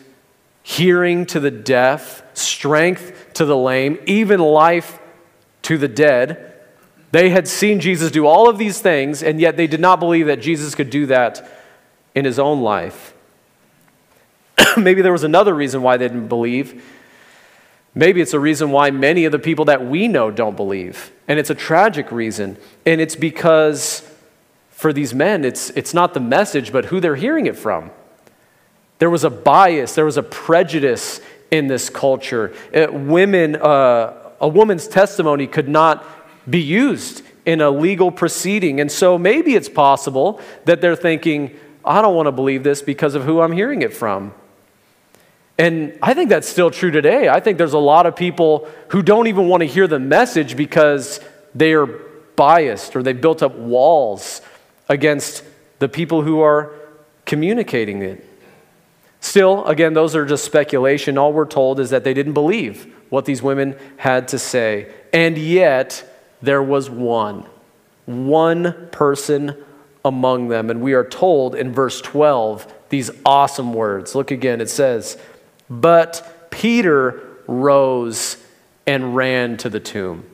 hearing 0.62 1.26
to 1.26 1.40
the 1.42 1.52
deaf, 1.52 2.24
strength 2.34 3.34
to 3.34 3.44
the 3.44 3.58
lame, 3.58 4.00
even 4.06 4.40
life 4.40 5.00
to 5.64 5.78
the 5.78 5.90
dead. 5.90 6.53
They 7.14 7.30
had 7.30 7.48
seen 7.48 7.80
Jesus 7.80 8.10
do 8.10 8.26
all 8.26 8.50
of 8.50 8.58
these 8.58 8.82
things, 8.82 9.22
and 9.22 9.40
yet 9.40 9.56
they 9.56 9.68
did 9.68 9.80
not 9.80 10.00
believe 10.00 10.26
that 10.26 10.42
Jesus 10.42 10.74
could 10.74 10.90
do 10.90 11.06
that 11.06 11.48
in 12.16 12.26
his 12.26 12.40
own 12.40 12.64
life. 12.64 13.14
Maybe 14.78 15.04
there 15.04 15.12
was 15.12 15.24
another 15.24 15.54
reason 15.54 15.84
why 15.84 15.96
they 15.98 16.08
didn't 16.08 16.28
believe. 16.28 16.84
Maybe 17.94 18.20
it's 18.20 18.34
a 18.34 18.40
reason 18.40 18.72
why 18.72 18.90
many 18.90 19.26
of 19.26 19.32
the 19.32 19.38
people 19.38 19.66
that 19.66 19.86
we 19.86 20.08
know 20.08 20.32
don't 20.32 20.56
believe. 20.56 21.12
And 21.28 21.38
it's 21.38 21.52
a 21.52 21.56
tragic 21.56 22.12
reason. 22.12 22.58
And 22.84 23.00
it's 23.00 23.16
because 23.16 24.12
for 24.72 24.92
these 24.92 25.14
men, 25.14 25.46
it's, 25.46 25.70
it's 25.72 25.94
not 25.94 26.16
the 26.16 26.20
message, 26.20 26.72
but 26.72 26.86
who 26.86 27.00
they're 27.00 27.16
hearing 27.16 27.46
it 27.46 27.56
from. 27.56 27.92
There 28.98 29.12
was 29.12 29.24
a 29.24 29.30
bias, 29.30 29.94
there 29.94 30.06
was 30.06 30.18
a 30.18 30.24
prejudice 30.24 31.22
in 31.52 31.68
this 31.68 31.92
culture. 31.92 32.56
It, 32.72 32.90
uh, 32.90 32.92
women, 32.92 33.56
uh, 33.58 34.32
a 34.42 34.48
woman's 34.48 34.88
testimony 34.88 35.46
could 35.46 35.70
not 35.70 36.04
be 36.50 36.62
used 36.62 37.24
in 37.46 37.62
a 37.62 37.70
legal 37.70 38.12
proceeding. 38.12 38.80
And 38.80 38.92
so 38.92 39.18
maybe 39.18 39.56
it's 39.56 39.70
possible 39.70 40.40
that 40.66 40.82
they're 40.82 40.96
thinking, 40.96 41.58
I 41.84 42.02
don't 42.02 42.16
want 42.16 42.28
to 42.28 42.32
believe 42.32 42.64
this 42.64 42.82
because 42.82 43.16
of 43.16 43.24
who 43.24 43.42
I'm 43.42 43.52
hearing 43.52 43.82
it 43.82 43.94
from. 43.94 44.34
And 45.58 45.98
I 46.02 46.14
think 46.14 46.30
that's 46.30 46.48
still 46.48 46.72
true 46.72 46.90
today. 46.92 47.30
I 47.30 47.40
think 47.40 47.58
there's 47.58 47.74
a 47.74 47.80
lot 47.80 48.06
of 48.06 48.16
people 48.16 48.68
who 48.90 49.04
don't 49.04 49.28
even 49.28 49.48
want 49.48 49.62
to 49.62 49.68
hear 49.68 49.88
the 49.88 50.00
message 50.00 50.58
because 50.58 51.20
they 51.54 51.74
are 51.74 51.86
biased 52.36 52.96
or 52.96 53.04
they 53.04 53.14
built 53.14 53.44
up 53.44 53.56
walls 53.56 54.42
against 54.90 55.44
the 55.80 55.88
people 55.88 56.24
who 56.24 56.42
are 56.42 56.74
communicating 57.26 58.02
it. 58.02 58.28
Still, 59.20 59.64
again, 59.66 59.94
those 59.94 60.16
are 60.16 60.26
just 60.26 60.44
speculation. 60.44 61.18
All 61.18 61.32
we're 61.32 61.46
told 61.46 61.80
is 61.80 61.92
that 61.92 62.04
they 62.04 62.14
didn't 62.14 62.34
believe 62.34 62.94
what 63.10 63.26
these 63.26 63.42
women 63.42 63.78
had 63.98 64.28
to 64.30 64.40
say. 64.40 64.92
And 65.14 65.38
yet, 65.38 66.04
there 66.44 66.62
was 66.62 66.90
one, 66.90 67.46
one 68.06 68.90
person 68.92 69.56
among 70.04 70.50
them. 70.50 70.70
And 70.70 70.82
we 70.82 70.94
are 70.94 71.06
told 71.06 71.56
in 71.56 71.72
verse 71.72 72.02
12 72.02 72.72
these 72.90 73.10
awesome 73.26 73.74
words. 73.74 74.14
Look 74.14 74.30
again, 74.30 74.60
it 74.60 74.70
says, 74.70 75.18
But 75.70 76.50
Peter 76.52 77.40
rose 77.48 78.38
and 78.86 79.16
ran 79.16 79.56
to 79.58 79.70
the 79.70 79.80
tomb. 79.80 80.26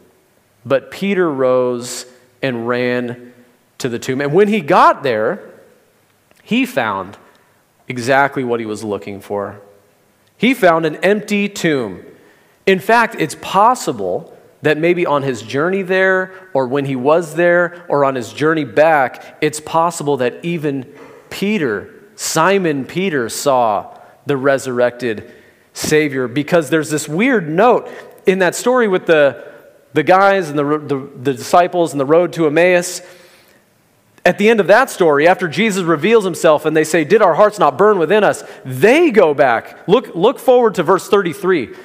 But 0.65 0.89
Peter 0.89 1.31
rose 1.31 2.07
and 2.41 2.67
ran 2.67 3.31
to 3.77 3.87
the 3.87 3.99
tomb. 3.99 4.19
And 4.19 4.33
when 4.33 4.47
he 4.47 4.61
got 4.61 5.03
there, 5.03 5.47
he 6.41 6.65
found 6.65 7.17
exactly 7.87 8.43
what 8.43 8.59
he 8.59 8.65
was 8.65 8.83
looking 8.83 9.21
for. 9.21 9.61
He 10.35 10.55
found 10.55 10.87
an 10.87 10.95
empty 10.97 11.47
tomb. 11.47 12.03
In 12.65 12.79
fact, 12.79 13.15
it's 13.19 13.35
possible 13.41 14.35
that 14.61 14.77
maybe 14.77 15.05
on 15.05 15.23
his 15.23 15.41
journey 15.41 15.81
there, 15.81 16.33
or 16.53 16.67
when 16.67 16.85
he 16.85 16.95
was 16.95 17.35
there, 17.35 17.85
or 17.87 18.03
on 18.03 18.15
his 18.15 18.33
journey 18.33 18.65
back, 18.65 19.37
it's 19.41 19.59
possible 19.59 20.17
that 20.17 20.43
even 20.43 20.91
Peter, 21.29 21.93
Simon 22.15 22.85
Peter, 22.85 23.29
saw 23.29 23.97
the 24.25 24.35
resurrected 24.35 25.33
Savior 25.73 26.27
because 26.27 26.69
there's 26.69 26.89
this 26.89 27.07
weird 27.07 27.47
note 27.49 27.89
in 28.25 28.39
that 28.39 28.53
story 28.55 28.87
with 28.87 29.05
the, 29.05 29.47
the 29.93 30.03
guys 30.03 30.49
and 30.49 30.59
the, 30.59 30.63
the, 30.63 31.09
the 31.21 31.33
disciples 31.33 31.93
and 31.93 31.99
the 31.99 32.05
road 32.05 32.33
to 32.33 32.47
Emmaus 32.47 33.01
at 34.25 34.37
the 34.37 34.49
end 34.49 34.59
of 34.59 34.67
that 34.67 34.89
story, 34.89 35.27
after 35.27 35.47
Jesus 35.47 35.83
reveals 35.83 36.23
himself 36.23 36.65
and 36.65 36.75
they 36.75 36.83
say, 36.83 37.03
Did 37.03 37.21
our 37.21 37.33
hearts 37.33 37.57
not 37.57 37.77
burn 37.77 37.97
within 37.97 38.23
us? 38.23 38.43
They 38.65 39.11
go 39.11 39.33
back. 39.33 39.87
Look, 39.87 40.13
look 40.15 40.39
forward 40.39 40.75
to 40.75 40.83
verse 40.83 41.07
33. 41.07 41.75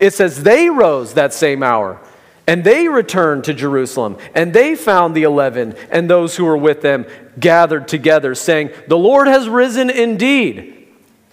It 0.00 0.12
says, 0.12 0.42
They 0.42 0.68
rose 0.68 1.14
that 1.14 1.32
same 1.32 1.62
hour 1.62 2.00
and 2.46 2.62
they 2.62 2.88
returned 2.88 3.44
to 3.44 3.54
Jerusalem 3.54 4.18
and 4.34 4.52
they 4.52 4.74
found 4.76 5.14
the 5.14 5.24
eleven 5.24 5.74
and 5.90 6.08
those 6.08 6.36
who 6.36 6.44
were 6.44 6.56
with 6.56 6.80
them 6.80 7.06
gathered 7.38 7.88
together, 7.88 8.34
saying, 8.34 8.70
The 8.88 8.98
Lord 8.98 9.26
has 9.26 9.48
risen 9.48 9.90
indeed 9.90 10.88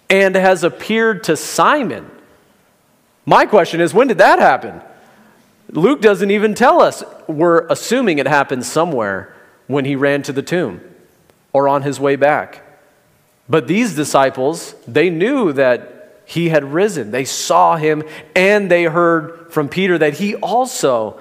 and 0.09 0.35
has 0.35 0.63
appeared 0.63 1.23
to 1.25 1.37
Simon. 1.37 2.09
My 3.25 3.45
question 3.45 3.79
is, 3.79 3.93
when 3.93 4.07
did 4.07 4.17
that 4.17 4.39
happen? 4.39 4.81
Luke 5.69 6.01
doesn't 6.01 6.29
even 6.29 6.53
tell 6.53 6.81
us. 6.81 7.03
We're 7.27 7.67
assuming 7.67 8.19
it 8.19 8.27
happened 8.27 8.65
somewhere 8.65 9.33
when 9.67 9.85
he 9.85 9.95
ran 9.95 10.21
to 10.23 10.33
the 10.33 10.41
tomb 10.41 10.81
or 11.53 11.67
on 11.67 11.83
his 11.83 11.99
way 11.99 12.15
back. 12.15 12.61
But 13.47 13.67
these 13.67 13.95
disciples, 13.95 14.75
they 14.87 15.09
knew 15.09 15.53
that 15.53 15.92
he 16.25 16.49
had 16.49 16.73
risen. 16.73 17.11
They 17.11 17.25
saw 17.25 17.75
him 17.75 18.03
and 18.35 18.69
they 18.69 18.83
heard 18.83 19.51
from 19.51 19.69
Peter 19.69 19.97
that 19.97 20.15
he 20.15 20.35
also 20.35 21.19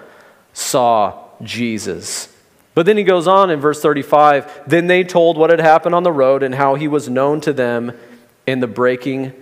saw 0.52 1.24
Jesus. 1.42 2.28
But 2.74 2.86
then 2.86 2.96
he 2.96 3.04
goes 3.04 3.26
on 3.26 3.50
in 3.50 3.60
verse 3.60 3.80
35 3.80 4.62
then 4.66 4.86
they 4.86 5.04
told 5.04 5.36
what 5.36 5.50
had 5.50 5.60
happened 5.60 5.94
on 5.94 6.02
the 6.02 6.12
road 6.12 6.42
and 6.42 6.54
how 6.54 6.74
he 6.74 6.88
was 6.88 7.08
known 7.08 7.40
to 7.42 7.52
them 7.52 7.92
in 8.46 8.60
the 8.60 8.66
breaking 8.66 9.32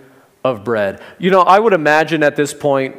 of 0.43 0.63
bread. 0.63 1.01
You 1.19 1.31
know, 1.31 1.41
I 1.41 1.59
would 1.59 1.73
imagine 1.73 2.23
at 2.23 2.35
this 2.35 2.53
point, 2.53 2.95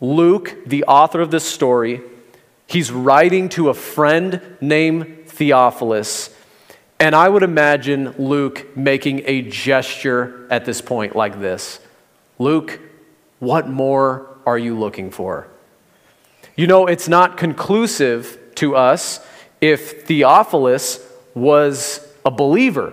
Luke, 0.00 0.56
the 0.66 0.84
author 0.84 1.20
of 1.20 1.30
this 1.30 1.44
story, 1.44 2.00
He's 2.70 2.92
writing 2.92 3.48
to 3.50 3.68
a 3.68 3.74
friend 3.74 4.40
named 4.60 5.26
Theophilus. 5.26 6.32
And 7.00 7.16
I 7.16 7.30
would 7.30 7.42
imagine 7.42 8.14
Luke 8.18 8.76
making 8.76 9.22
a 9.24 9.40
gesture 9.40 10.46
at 10.50 10.66
this 10.66 10.82
point 10.82 11.16
like 11.16 11.40
this 11.40 11.80
Luke, 12.38 12.78
what 13.38 13.68
more 13.68 14.36
are 14.44 14.58
you 14.58 14.78
looking 14.78 15.10
for? 15.10 15.48
You 16.56 16.66
know, 16.66 16.86
it's 16.86 17.08
not 17.08 17.38
conclusive 17.38 18.38
to 18.56 18.76
us 18.76 19.26
if 19.62 20.06
Theophilus 20.06 21.00
was 21.34 22.06
a 22.24 22.30
believer. 22.30 22.92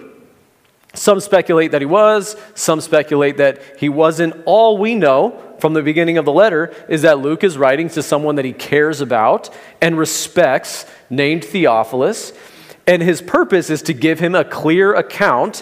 Some 0.94 1.20
speculate 1.20 1.72
that 1.72 1.82
he 1.82 1.86
was, 1.86 2.38
some 2.56 2.80
speculate 2.80 3.38
that 3.38 3.62
he 3.78 3.90
wasn't. 3.90 4.42
All 4.46 4.78
we 4.78 4.96
know 4.96 5.56
from 5.60 5.74
the 5.74 5.84
beginning 5.84 6.18
of 6.18 6.26
the 6.26 6.32
letter 6.32 6.74
is 6.88 7.02
that 7.02 7.20
Luke 7.20 7.44
is 7.44 7.58
writing 7.58 7.90
to 7.90 8.02
someone 8.02 8.36
that 8.36 8.46
he 8.46 8.54
cares 8.54 9.02
about 9.02 9.50
and 9.82 9.98
respects, 9.98 10.86
named 11.10 11.44
Theophilus. 11.44 12.32
And 12.88 13.04
his 13.04 13.22
purpose 13.22 13.70
is 13.70 13.82
to 13.84 13.94
give 13.94 14.20
him 14.20 14.34
a 14.34 14.46
clear 14.46 14.96
account 14.96 15.62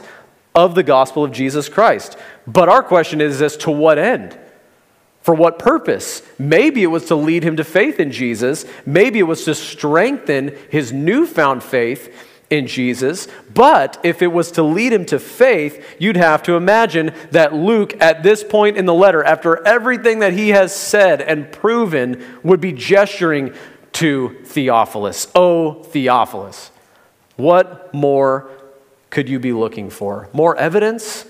of 0.54 0.76
the 0.76 0.84
gospel 0.84 1.24
of 1.24 1.32
Jesus 1.32 1.68
Christ. 1.68 2.18
But 2.48 2.70
our 2.70 2.84
question 2.84 3.20
is 3.20 3.42
as 3.42 3.58
to 3.58 3.72
what 3.72 3.98
end? 3.98 4.40
For 5.22 5.34
what 5.34 5.58
purpose? 5.58 6.22
Maybe 6.38 6.84
it 6.84 6.88
was 6.88 7.06
to 7.06 7.16
lead 7.16 7.44
him 7.44 7.58
to 7.58 7.64
faith 7.64 8.00
in 8.00 8.12
Jesus. 8.12 8.64
Maybe 8.86 9.18
it 9.18 9.24
was 9.24 9.44
to 9.46 9.56
strengthen 9.56 10.56
his 10.70 10.94
newfound 10.94 11.64
faith 11.64 12.14
in 12.52 12.68
Jesus. 12.68 13.28
But 13.52 14.00
if 14.04 14.22
it 14.22 14.28
was 14.28 14.52
to 14.52 14.64
lead 14.64 14.94
him 14.94 15.06
to 15.08 15.18
faith, 15.18 15.84
you'd 16.00 16.16
have 16.16 16.44
to 16.44 16.54
imagine 16.54 17.12
that 17.32 17.56
Luke, 17.56 18.00
at 18.00 18.22
this 18.22 18.44
point 18.44 18.78
in 18.78 18.86
the 18.86 18.94
letter, 18.94 19.24
after 19.24 19.66
everything 19.66 20.20
that 20.20 20.34
he 20.34 20.50
has 20.50 20.76
said 20.76 21.22
and 21.22 21.52
proven, 21.52 22.24
would 22.44 22.62
be 22.62 22.72
gesturing 22.72 23.54
to 23.94 24.38
Theophilus. 24.44 25.28
Oh, 25.34 25.84
Theophilus, 25.86 26.70
what 27.36 27.94
more 27.94 28.50
could 29.10 29.30
you 29.30 29.40
be 29.40 29.54
looking 29.54 29.90
for? 29.90 30.30
More 30.34 30.56
evidence? 30.58 31.26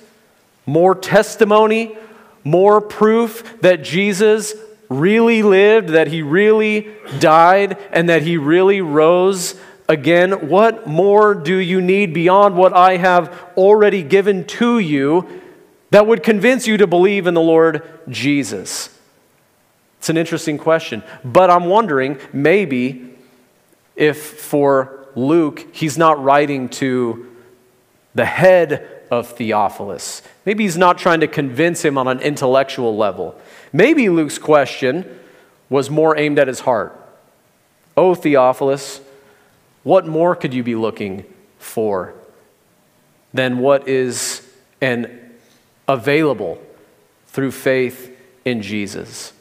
More 0.65 0.95
testimony? 0.95 1.97
More 2.43 2.81
proof 2.81 3.59
that 3.61 3.83
Jesus 3.83 4.53
really 4.89 5.41
lived, 5.41 5.89
that 5.89 6.07
he 6.07 6.21
really 6.21 6.91
died, 7.19 7.77
and 7.91 8.09
that 8.09 8.21
he 8.21 8.37
really 8.37 8.81
rose 8.81 9.55
again? 9.87 10.49
What 10.49 10.87
more 10.87 11.35
do 11.35 11.55
you 11.55 11.81
need 11.81 12.13
beyond 12.13 12.55
what 12.55 12.73
I 12.73 12.97
have 12.97 13.33
already 13.57 14.03
given 14.03 14.45
to 14.45 14.79
you 14.79 15.41
that 15.91 16.07
would 16.07 16.23
convince 16.23 16.67
you 16.67 16.77
to 16.77 16.87
believe 16.87 17.27
in 17.27 17.33
the 17.33 17.41
Lord 17.41 17.83
Jesus? 18.09 18.89
It's 19.99 20.09
an 20.09 20.17
interesting 20.17 20.57
question. 20.57 21.03
But 21.23 21.49
I'm 21.49 21.65
wondering 21.65 22.19
maybe 22.31 23.15
if 23.95 24.39
for 24.39 24.94
Luke, 25.15 25.65
he's 25.71 25.97
not 25.97 26.21
writing 26.23 26.69
to 26.69 27.31
the 28.13 28.25
head 28.25 28.87
of 29.11 29.29
Theophilus. 29.29 30.21
Maybe 30.45 30.63
he's 30.63 30.77
not 30.77 30.97
trying 30.97 31.21
to 31.21 31.27
convince 31.27 31.83
him 31.83 31.97
on 31.97 32.07
an 32.07 32.19
intellectual 32.19 32.95
level. 32.95 33.39
Maybe 33.71 34.09
Luke's 34.09 34.37
question 34.37 35.19
was 35.69 35.89
more 35.89 36.17
aimed 36.17 36.39
at 36.39 36.47
his 36.47 36.61
heart. 36.61 36.99
Oh, 37.97 38.15
Theophilus, 38.15 39.01
what 39.83 40.05
more 40.05 40.35
could 40.35 40.53
you 40.53 40.63
be 40.63 40.75
looking 40.75 41.25
for 41.59 42.13
than 43.33 43.59
what 43.59 43.87
is 43.87 44.47
an 44.81 45.33
available 45.87 46.61
through 47.27 47.51
faith 47.51 48.11
in 48.43 48.61
Jesus? 48.61 49.33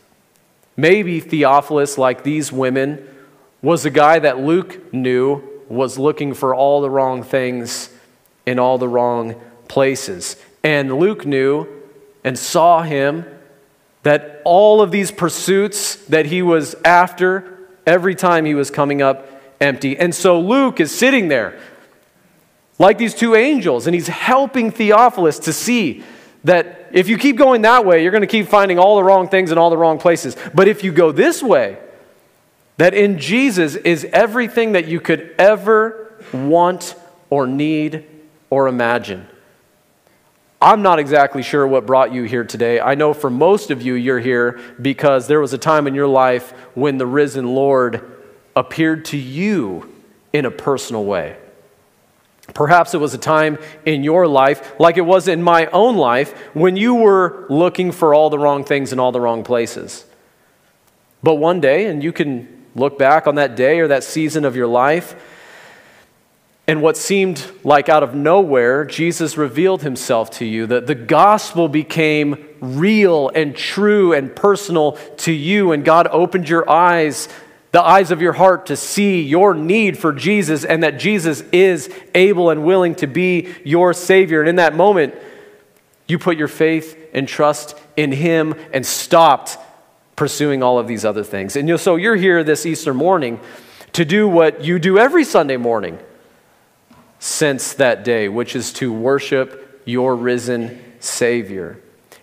Maybe 0.76 1.20
Theophilus, 1.20 1.98
like 1.98 2.24
these 2.24 2.52
women, 2.52 3.08
was 3.62 3.84
a 3.84 3.90
guy 3.90 4.18
that 4.18 4.40
Luke 4.40 4.92
knew 4.92 5.53
was 5.68 5.98
looking 5.98 6.34
for 6.34 6.54
all 6.54 6.80
the 6.80 6.90
wrong 6.90 7.22
things 7.22 7.90
in 8.46 8.58
all 8.58 8.78
the 8.78 8.88
wrong 8.88 9.40
places. 9.68 10.36
And 10.62 10.98
Luke 10.98 11.26
knew 11.26 11.66
and 12.22 12.38
saw 12.38 12.82
him 12.82 13.26
that 14.02 14.42
all 14.44 14.82
of 14.82 14.90
these 14.90 15.10
pursuits 15.10 15.96
that 16.06 16.26
he 16.26 16.42
was 16.42 16.74
after 16.84 17.58
every 17.86 18.14
time 18.14 18.44
he 18.44 18.54
was 18.54 18.70
coming 18.70 19.02
up 19.02 19.26
empty. 19.60 19.98
And 19.98 20.14
so 20.14 20.40
Luke 20.40 20.80
is 20.80 20.94
sitting 20.94 21.28
there 21.28 21.58
like 22.78 22.98
these 22.98 23.14
two 23.14 23.34
angels, 23.34 23.86
and 23.86 23.94
he's 23.94 24.08
helping 24.08 24.70
Theophilus 24.70 25.38
to 25.40 25.52
see 25.52 26.02
that 26.42 26.90
if 26.92 27.08
you 27.08 27.16
keep 27.16 27.36
going 27.36 27.62
that 27.62 27.86
way, 27.86 28.02
you're 28.02 28.10
going 28.10 28.22
to 28.22 28.26
keep 28.26 28.48
finding 28.48 28.78
all 28.78 28.96
the 28.96 29.04
wrong 29.04 29.28
things 29.28 29.52
in 29.52 29.58
all 29.58 29.70
the 29.70 29.76
wrong 29.76 29.98
places. 29.98 30.36
But 30.52 30.68
if 30.68 30.84
you 30.84 30.92
go 30.92 31.12
this 31.12 31.42
way, 31.42 31.78
that 32.76 32.94
in 32.94 33.18
Jesus 33.18 33.76
is 33.76 34.04
everything 34.12 34.72
that 34.72 34.88
you 34.88 35.00
could 35.00 35.34
ever 35.38 36.12
want 36.32 36.96
or 37.30 37.46
need 37.46 38.04
or 38.50 38.68
imagine. 38.68 39.28
I'm 40.60 40.82
not 40.82 40.98
exactly 40.98 41.42
sure 41.42 41.66
what 41.66 41.86
brought 41.86 42.12
you 42.12 42.22
here 42.22 42.44
today. 42.44 42.80
I 42.80 42.94
know 42.94 43.12
for 43.12 43.28
most 43.28 43.70
of 43.70 43.82
you, 43.82 43.94
you're 43.94 44.18
here 44.18 44.58
because 44.80 45.26
there 45.26 45.40
was 45.40 45.52
a 45.52 45.58
time 45.58 45.86
in 45.86 45.94
your 45.94 46.06
life 46.06 46.52
when 46.74 46.96
the 46.96 47.06
risen 47.06 47.54
Lord 47.54 48.10
appeared 48.56 49.04
to 49.06 49.18
you 49.18 49.92
in 50.32 50.46
a 50.46 50.50
personal 50.50 51.04
way. 51.04 51.36
Perhaps 52.54 52.94
it 52.94 52.98
was 52.98 53.14
a 53.14 53.18
time 53.18 53.58
in 53.84 54.04
your 54.04 54.26
life, 54.26 54.74
like 54.78 54.96
it 54.96 55.02
was 55.02 55.28
in 55.28 55.42
my 55.42 55.66
own 55.66 55.96
life, 55.96 56.32
when 56.54 56.76
you 56.76 56.94
were 56.94 57.46
looking 57.48 57.90
for 57.90 58.14
all 58.14 58.30
the 58.30 58.38
wrong 58.38 58.64
things 58.64 58.92
in 58.92 58.98
all 58.98 59.12
the 59.12 59.20
wrong 59.20 59.44
places. 59.44 60.04
But 61.22 61.36
one 61.36 61.60
day, 61.60 61.86
and 61.86 62.02
you 62.02 62.12
can 62.12 62.53
look 62.74 62.98
back 62.98 63.26
on 63.26 63.36
that 63.36 63.56
day 63.56 63.80
or 63.80 63.88
that 63.88 64.04
season 64.04 64.44
of 64.44 64.56
your 64.56 64.66
life, 64.66 65.14
and 66.66 66.80
what 66.80 66.96
seemed 66.96 67.44
like 67.62 67.88
out 67.88 68.02
of 68.02 68.14
nowhere, 68.14 68.86
Jesus 68.86 69.36
revealed 69.36 69.82
himself 69.82 70.30
to 70.32 70.46
you. 70.46 70.66
That 70.66 70.86
the 70.86 70.94
gospel 70.94 71.68
became 71.68 72.46
real 72.60 73.28
and 73.28 73.54
true 73.54 74.14
and 74.14 74.34
personal 74.34 74.92
to 75.18 75.32
you, 75.32 75.72
and 75.72 75.84
God 75.84 76.08
opened 76.10 76.48
your 76.48 76.68
eyes 76.68 77.28
the 77.74 77.82
eyes 77.82 78.12
of 78.12 78.22
your 78.22 78.34
heart 78.34 78.66
to 78.66 78.76
see 78.76 79.20
your 79.20 79.52
need 79.52 79.98
for 79.98 80.12
Jesus 80.12 80.64
and 80.64 80.84
that 80.84 80.96
Jesus 80.96 81.40
is 81.50 81.92
able 82.14 82.50
and 82.50 82.64
willing 82.64 82.94
to 82.94 83.08
be 83.08 83.52
your 83.64 83.92
Savior. 83.92 84.38
And 84.38 84.48
in 84.48 84.56
that 84.56 84.76
moment, 84.76 85.12
you 86.06 86.20
put 86.20 86.36
your 86.36 86.46
faith 86.46 86.96
and 87.12 87.26
trust 87.26 87.76
in 87.96 88.12
Him 88.12 88.54
and 88.72 88.86
stopped 88.86 89.58
pursuing 90.16 90.62
all 90.62 90.78
of 90.78 90.86
these 90.86 91.04
other 91.04 91.24
things. 91.24 91.56
And 91.56 91.80
so 91.80 91.96
you're 91.96 92.16
here 92.16 92.44
this 92.44 92.66
Easter 92.66 92.94
morning 92.94 93.40
to 93.92 94.04
do 94.04 94.28
what 94.28 94.64
you 94.64 94.78
do 94.78 94.98
every 94.98 95.24
Sunday 95.24 95.56
morning 95.56 95.98
since 97.18 97.74
that 97.74 98.04
day, 98.04 98.28
which 98.28 98.54
is 98.54 98.72
to 98.74 98.92
worship 98.92 99.82
your 99.84 100.14
risen 100.14 100.82
Savior. 101.00 101.80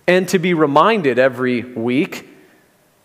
And 0.07 0.27
to 0.29 0.39
be 0.39 0.53
reminded 0.53 1.19
every 1.19 1.63
week 1.63 2.27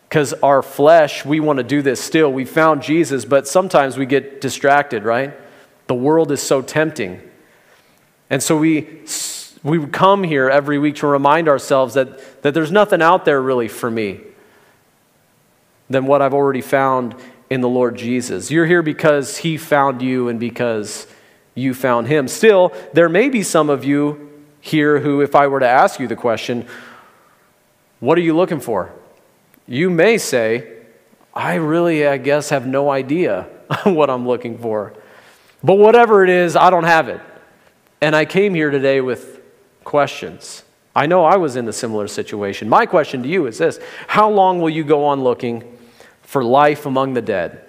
because 0.09 0.33
our 0.35 0.62
flesh, 0.62 1.25
we 1.25 1.40
want 1.40 1.59
to 1.59 1.62
do 1.62 1.83
this 1.83 2.01
still. 2.01 2.33
We 2.33 2.44
found 2.44 2.83
Jesus, 2.83 3.25
but 3.25 3.46
sometimes 3.46 3.96
we 3.96 4.07
get 4.07 4.40
distracted, 4.40 5.05
right? 5.05 5.35
The 5.88 5.94
world 5.94 6.33
is 6.33 6.42
so 6.42 6.62
tempting. 6.62 7.20
And 8.31 8.42
so 8.42 8.57
we, 8.57 9.03
we 9.62 9.87
come 9.87 10.25
here 10.25 10.49
every 10.49 10.79
week 10.79 10.96
to 10.96 11.07
remind 11.07 11.49
ourselves 11.49 11.94
that, 11.94 12.42
that 12.42 12.55
there's 12.55 12.72
nothing 12.72 13.03
out 13.03 13.25
there 13.25 13.40
really 13.40 13.68
for 13.68 13.90
me 13.90 14.20
than 15.88 16.07
what 16.07 16.22
I've 16.22 16.35
already 16.35 16.61
found 16.61 17.14
in 17.51 17.61
the 17.61 17.68
Lord 17.68 17.96
Jesus. 17.96 18.51
You're 18.51 18.66
here 18.66 18.83
because 18.83 19.38
He 19.38 19.57
found 19.57 20.03
you 20.03 20.29
and 20.29 20.40
because 20.40 21.07
you 21.55 21.75
found 21.75 22.09
Him. 22.09 22.29
Still, 22.29 22.72
there 22.92 23.09
may 23.09 23.29
be 23.29 23.42
some 23.42 23.70
of 23.70 23.85
you 23.85 24.31
here 24.61 25.01
who, 25.01 25.20
if 25.20 25.35
I 25.35 25.46
were 25.46 25.61
to 25.61 25.68
ask 25.68 26.01
you 26.01 26.09
the 26.09 26.16
question, 26.16 26.66
what 28.01 28.18
are 28.18 28.22
you 28.22 28.37
looking 28.37 28.61
for? 28.61 28.92
You 29.66 29.90
may 29.90 30.18
say, 30.18 30.72
I 31.35 31.55
really, 31.55 32.07
I 32.07 32.18
guess, 32.18 32.51
have 32.51 32.66
no 32.66 32.90
idea 32.90 33.42
what 33.85 34.11
I'm 34.11 34.27
looking 34.27 34.59
for. 34.59 34.92
But 35.62 35.75
whatever 35.75 36.25
it 36.25 36.31
is, 36.31 36.57
I 36.57 36.70
don't 36.70 36.85
have 36.85 37.09
it. 37.09 37.20
And 38.01 38.14
I 38.14 38.25
came 38.25 38.55
here 38.55 38.70
today 38.70 39.01
with 39.01 39.40
questions. 39.85 40.62
I 40.94 41.07
know 41.07 41.25
I 41.25 41.37
was 41.37 41.57
in 41.57 41.68
a 41.68 41.72
similar 41.72 42.09
situation. 42.09 42.68
My 42.68 42.87
question 42.87 43.22
to 43.22 43.29
you 43.29 43.46
is 43.46 43.59
this 43.59 43.79
How 44.09 44.31
long 44.31 44.61
will 44.61 44.70
you 44.70 44.85
go 44.85 45.05
on 45.05 45.22
looking 45.22 45.76
for 46.27 46.45
life 46.45 46.85
among 46.85 47.15
the 47.15 47.23
dead? 47.23 47.65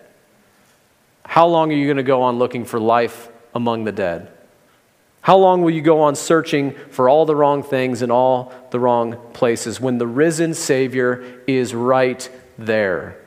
How 1.23 1.47
long 1.47 1.71
are 1.71 1.75
you 1.75 1.85
going 1.85 1.97
to 1.97 2.03
go 2.03 2.23
on 2.23 2.39
looking 2.39 2.65
for 2.65 2.79
life 2.79 3.29
among 3.55 3.85
the 3.85 3.91
dead? 3.91 4.31
How 5.21 5.37
long 5.37 5.61
will 5.61 5.71
you 5.71 5.81
go 5.81 6.01
on 6.01 6.15
searching 6.15 6.71
for 6.89 7.09
all 7.09 7.25
the 7.25 7.35
wrong 7.35 7.61
things 7.61 8.01
in 8.01 8.11
all 8.11 8.53
the 8.71 8.79
wrong 8.79 9.17
places 9.33 9.79
when 9.79 9.97
the 9.97 10.07
risen 10.07 10.53
Savior 10.53 11.41
is 11.45 11.75
right 11.75 12.29
there, 12.57 13.19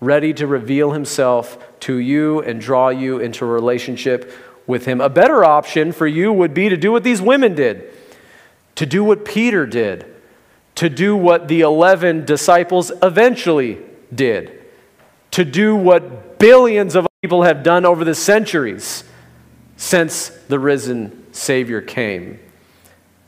ready 0.00 0.32
to 0.34 0.46
reveal 0.46 0.92
himself 0.92 1.58
to 1.80 1.96
you 1.96 2.40
and 2.40 2.60
draw 2.60 2.88
you 2.88 3.18
into 3.18 3.44
a 3.44 3.48
relationship 3.48 4.32
with 4.66 4.86
him? 4.86 5.00
A 5.00 5.10
better 5.10 5.44
option 5.44 5.92
for 5.92 6.06
you 6.06 6.32
would 6.32 6.54
be 6.54 6.68
to 6.68 6.76
do 6.76 6.90
what 6.90 7.04
these 7.04 7.20
women 7.20 7.54
did, 7.54 7.92
to 8.76 8.86
do 8.86 9.04
what 9.04 9.24
Peter 9.24 9.66
did, 9.66 10.06
to 10.76 10.88
do 10.88 11.14
what 11.14 11.46
the 11.46 11.60
11 11.60 12.24
disciples 12.24 12.90
eventually 13.02 13.78
did, 14.12 14.63
to 15.34 15.44
do 15.44 15.74
what 15.74 16.38
billions 16.38 16.94
of 16.94 17.08
people 17.20 17.42
have 17.42 17.64
done 17.64 17.84
over 17.84 18.04
the 18.04 18.14
centuries 18.14 19.02
since 19.76 20.28
the 20.28 20.60
risen 20.60 21.26
Savior 21.32 21.80
came. 21.80 22.38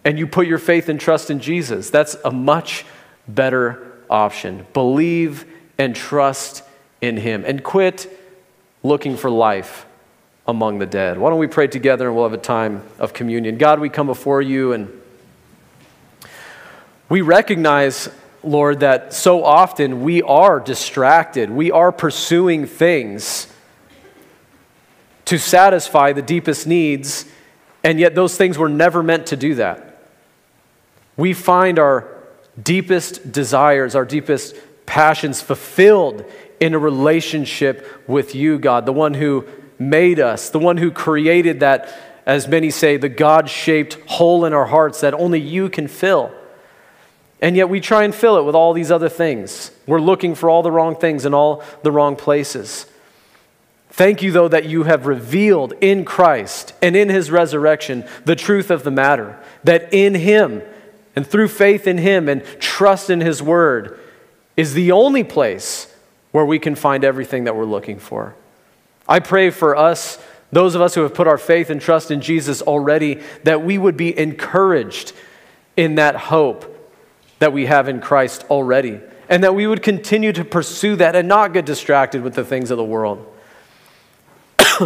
And 0.04 0.16
you 0.16 0.28
put 0.28 0.46
your 0.46 0.58
faith 0.58 0.88
and 0.88 1.00
trust 1.00 1.30
in 1.30 1.40
Jesus. 1.40 1.90
That's 1.90 2.14
a 2.24 2.30
much 2.30 2.84
better 3.26 4.00
option. 4.08 4.68
Believe 4.72 5.46
and 5.78 5.96
trust 5.96 6.62
in 7.00 7.16
Him 7.16 7.42
and 7.44 7.64
quit 7.64 8.08
looking 8.84 9.16
for 9.16 9.28
life 9.28 9.84
among 10.46 10.78
the 10.78 10.86
dead. 10.86 11.18
Why 11.18 11.30
don't 11.30 11.40
we 11.40 11.48
pray 11.48 11.66
together 11.66 12.06
and 12.06 12.14
we'll 12.14 12.26
have 12.26 12.32
a 12.32 12.38
time 12.38 12.84
of 13.00 13.14
communion? 13.14 13.58
God, 13.58 13.80
we 13.80 13.88
come 13.88 14.06
before 14.06 14.40
you 14.40 14.74
and 14.74 15.02
we 17.08 17.20
recognize, 17.20 18.08
Lord, 18.46 18.80
that 18.80 19.12
so 19.12 19.44
often 19.44 20.02
we 20.02 20.22
are 20.22 20.60
distracted. 20.60 21.50
We 21.50 21.70
are 21.70 21.92
pursuing 21.92 22.66
things 22.66 23.52
to 25.26 25.38
satisfy 25.38 26.12
the 26.12 26.22
deepest 26.22 26.66
needs 26.66 27.26
and 27.86 28.00
yet, 28.00 28.16
those 28.16 28.36
things 28.36 28.58
were 28.58 28.68
never 28.68 29.00
meant 29.00 29.26
to 29.26 29.36
do 29.36 29.54
that. 29.54 30.00
We 31.16 31.34
find 31.34 31.78
our 31.78 32.08
deepest 32.60 33.30
desires, 33.30 33.94
our 33.94 34.04
deepest 34.04 34.56
passions 34.86 35.40
fulfilled 35.40 36.24
in 36.58 36.74
a 36.74 36.80
relationship 36.80 37.86
with 38.08 38.34
you, 38.34 38.58
God, 38.58 38.86
the 38.86 38.92
one 38.92 39.14
who 39.14 39.46
made 39.78 40.18
us, 40.18 40.50
the 40.50 40.58
one 40.58 40.78
who 40.78 40.90
created 40.90 41.60
that, 41.60 41.96
as 42.26 42.48
many 42.48 42.70
say, 42.70 42.96
the 42.96 43.08
God 43.08 43.48
shaped 43.48 43.94
hole 44.08 44.44
in 44.44 44.52
our 44.52 44.66
hearts 44.66 45.02
that 45.02 45.14
only 45.14 45.38
you 45.38 45.70
can 45.70 45.86
fill. 45.86 46.34
And 47.40 47.56
yet 47.56 47.68
we 47.68 47.80
try 47.80 48.04
and 48.04 48.14
fill 48.14 48.38
it 48.38 48.44
with 48.44 48.54
all 48.54 48.72
these 48.72 48.90
other 48.90 49.08
things. 49.08 49.70
We're 49.86 50.00
looking 50.00 50.34
for 50.34 50.48
all 50.48 50.62
the 50.62 50.70
wrong 50.70 50.96
things 50.96 51.26
in 51.26 51.34
all 51.34 51.62
the 51.82 51.92
wrong 51.92 52.16
places. 52.16 52.86
Thank 53.90 54.22
you, 54.22 54.32
though, 54.32 54.48
that 54.48 54.66
you 54.66 54.84
have 54.84 55.06
revealed 55.06 55.72
in 55.80 56.04
Christ 56.04 56.74
and 56.82 56.96
in 56.96 57.08
his 57.08 57.30
resurrection 57.30 58.06
the 58.24 58.36
truth 58.36 58.70
of 58.70 58.82
the 58.84 58.90
matter, 58.90 59.38
that 59.64 59.92
in 59.92 60.14
him 60.14 60.62
and 61.14 61.26
through 61.26 61.48
faith 61.48 61.86
in 61.86 61.98
him 61.98 62.28
and 62.28 62.44
trust 62.60 63.08
in 63.10 63.20
his 63.20 63.42
word 63.42 63.98
is 64.56 64.74
the 64.74 64.92
only 64.92 65.24
place 65.24 65.94
where 66.30 66.44
we 66.44 66.58
can 66.58 66.74
find 66.74 67.04
everything 67.04 67.44
that 67.44 67.56
we're 67.56 67.64
looking 67.64 67.98
for. 67.98 68.34
I 69.08 69.20
pray 69.20 69.50
for 69.50 69.76
us, 69.76 70.18
those 70.52 70.74
of 70.74 70.82
us 70.82 70.94
who 70.94 71.02
have 71.02 71.14
put 71.14 71.26
our 71.26 71.38
faith 71.38 71.70
and 71.70 71.80
trust 71.80 72.10
in 72.10 72.20
Jesus 72.20 72.60
already, 72.60 73.20
that 73.44 73.62
we 73.62 73.78
would 73.78 73.96
be 73.96 74.18
encouraged 74.18 75.12
in 75.76 75.94
that 75.94 76.16
hope 76.16 76.75
that 77.38 77.52
we 77.52 77.66
have 77.66 77.88
in 77.88 78.00
Christ 78.00 78.44
already, 78.50 79.00
and 79.28 79.44
that 79.44 79.54
we 79.54 79.66
would 79.66 79.82
continue 79.82 80.32
to 80.32 80.44
pursue 80.44 80.96
that 80.96 81.14
and 81.16 81.28
not 81.28 81.52
get 81.52 81.66
distracted 81.66 82.22
with 82.22 82.34
the 82.34 82.44
things 82.44 82.70
of 82.70 82.78
the 82.78 82.84
world. 82.84 83.26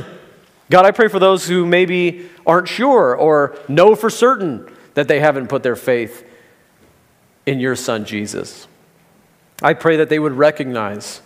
God, 0.70 0.84
I 0.84 0.90
pray 0.90 1.08
for 1.08 1.18
those 1.18 1.46
who 1.46 1.66
maybe 1.66 2.28
aren't 2.46 2.68
sure 2.68 3.14
or 3.14 3.56
know 3.68 3.94
for 3.94 4.10
certain 4.10 4.70
that 4.94 5.08
they 5.08 5.20
haven't 5.20 5.48
put 5.48 5.62
their 5.62 5.76
faith 5.76 6.26
in 7.46 7.60
your 7.60 7.76
Son, 7.76 8.04
Jesus. 8.04 8.66
I 9.62 9.74
pray 9.74 9.96
that 9.96 10.08
they 10.08 10.18
would 10.18 10.32
recognize 10.32 11.20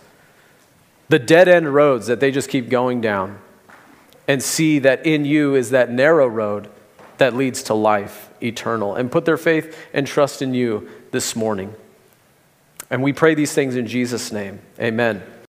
the 1.07 1.19
dead 1.19 1.47
end 1.47 1.73
roads 1.73 2.07
that 2.07 2.19
they 2.19 2.31
just 2.31 2.49
keep 2.49 2.69
going 2.69 3.01
down 3.01 3.39
and 4.27 4.41
see 4.41 4.79
that 4.79 5.05
in 5.05 5.25
you 5.25 5.55
is 5.55 5.69
that 5.69 5.91
narrow 5.91 6.27
road 6.27 6.69
that 7.17 7.35
leads 7.35 7.63
to 7.63 7.73
life 7.73 8.29
eternal 8.41 8.95
and 8.95 9.11
put 9.11 9.25
their 9.25 9.37
faith 9.37 9.77
and 9.93 10.07
trust 10.07 10.41
in 10.41 10.53
you 10.53 10.89
this 11.15 11.33
morning. 11.33 11.73
And 12.89 13.01
we 13.01 13.13
pray 13.13 13.35
these 13.35 13.53
things 13.53 13.77
in 13.77 13.87
Jesus' 13.87 14.33
name. 14.33 14.59
Amen. 14.77 15.23